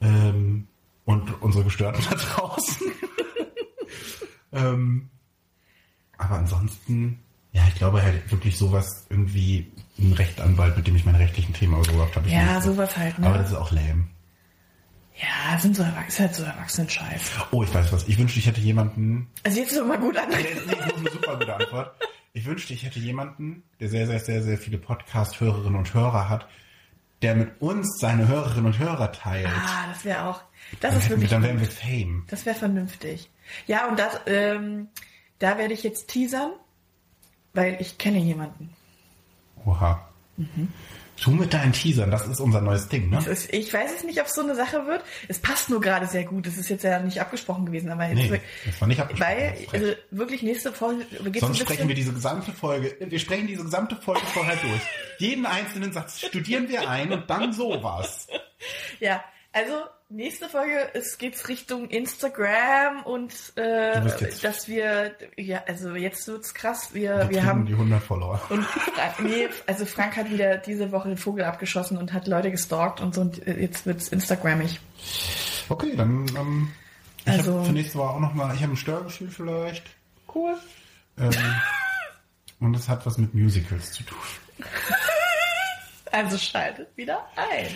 [0.00, 0.66] Ähm,
[1.04, 2.86] und unsere Gestörten da draußen.
[4.52, 5.10] ähm,
[6.18, 7.18] aber ansonsten,
[7.52, 11.74] ja, ich glaube halt wirklich sowas irgendwie ein Rechtsanwalt, mit dem ich meine rechtlichen Themen
[11.74, 12.28] ausgebracht habe.
[12.28, 13.26] Ja, sowas halt, ne?
[13.26, 14.06] Aber das ist auch lame.
[15.16, 17.30] Ja, sind so Erwachsene, halt so Erwachsenen-Scheiß.
[17.50, 18.08] Oh, ich weiß was.
[18.08, 19.28] Ich wünschte, ich hätte jemanden.
[19.44, 20.30] Also jetzt ist doch mal gut an.
[20.30, 21.94] Das ist eine super gute Antwort.
[22.32, 26.48] Ich wünschte, ich hätte jemanden, der sehr, sehr, sehr, sehr viele Podcast-Hörerinnen und Hörer hat,
[27.20, 29.48] der mit uns seine Hörerinnen und Hörer teilt.
[29.48, 30.42] Ah, das wäre auch,
[30.80, 32.24] das dann, ist wir, wirklich dann wären wir Fame.
[32.28, 33.30] Das wäre vernünftig.
[33.66, 34.88] Ja, und das, ähm,
[35.38, 36.52] da werde ich jetzt teasern,
[37.52, 38.70] weil ich kenne jemanden.
[39.66, 40.08] Oha.
[41.22, 43.24] Tu mit deinen Teasern, das ist unser neues Ding, ne?
[43.24, 45.04] Ist, ich weiß es nicht, ob es so eine Sache wird.
[45.28, 46.48] Es passt nur gerade sehr gut.
[46.48, 49.30] Das ist jetzt ja nicht abgesprochen gewesen, aber jetzt Nee, wirklich- das war nicht abgesprochen.
[49.36, 53.62] Weil, also wirklich nächste Folge geht's Sonst sprechen wir diese gesamte Folge, wir sprechen diese
[53.62, 54.80] gesamte Folge vorher durch.
[55.18, 58.26] Jeden einzelnen Satz studieren wir ein und dann sowas.
[58.98, 59.74] Ja, also
[60.12, 64.00] nächste Folge es geht's Richtung Instagram und äh,
[64.42, 66.90] dass wir ja also jetzt wird's krass.
[66.92, 68.40] Wir Wir, wir haben die 100 Follower.
[68.50, 68.66] und
[69.20, 73.14] nee, also Frank hat wieder diese Woche den Vogel abgeschossen und hat Leute gestalkt und
[73.14, 74.80] so und jetzt wird's Instagrammig.
[75.68, 76.72] Okay, dann ähm,
[77.24, 79.84] ich Also- habe für nächste Woche auch noch mal, ich habe ein Störgefühl vielleicht.
[80.34, 80.56] Cool.
[81.18, 81.30] Ähm,
[82.60, 84.18] und es hat was mit Musicals zu tun.
[86.12, 87.66] Also schaltet wieder ein.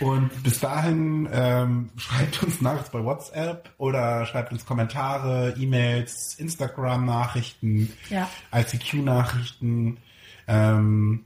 [0.00, 7.92] Und bis dahin ähm, schreibt uns Nachrichten bei WhatsApp oder schreibt uns Kommentare, E-Mails, Instagram-Nachrichten,
[8.10, 8.28] Ja.
[8.52, 9.98] ICQ-Nachrichten.
[10.48, 11.24] Ähm,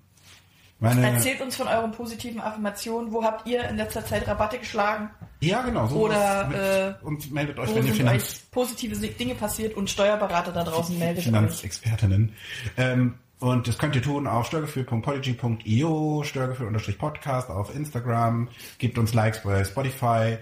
[0.81, 3.13] Erzählt uns von euren positiven Affirmationen.
[3.13, 5.11] Wo habt ihr in letzter Zeit Rabatte geschlagen?
[5.41, 5.87] ja, genau.
[5.89, 9.91] So Oder, mit, äh, und meldet euch, wenn ihr Finanz, euch positive Dinge passiert und
[9.91, 11.25] Steuerberater da draußen meldet euch.
[11.25, 12.33] Finanzexpertinnen.
[12.77, 19.64] Ähm, und das könnt ihr tun auf steuergefühl.podigy.io, steuergefühl-podcast auf Instagram, gebt uns Likes bei
[19.64, 20.39] Spotify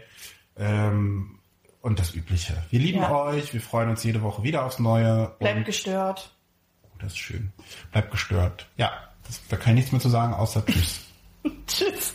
[0.56, 1.38] ähm,
[1.82, 2.62] und das Übliche.
[2.70, 3.12] Wir lieben Ja.
[3.24, 5.32] euch, wir freuen uns jede Woche wieder aufs Neue.
[5.38, 6.34] Bleibt gestört.
[6.98, 7.52] das ist schön.
[7.92, 8.68] Bleibt gestört.
[8.76, 8.92] Ja,
[9.26, 11.00] das, da kann ich nichts mehr zu sagen, außer Tschüss.
[11.66, 12.14] Tschüss.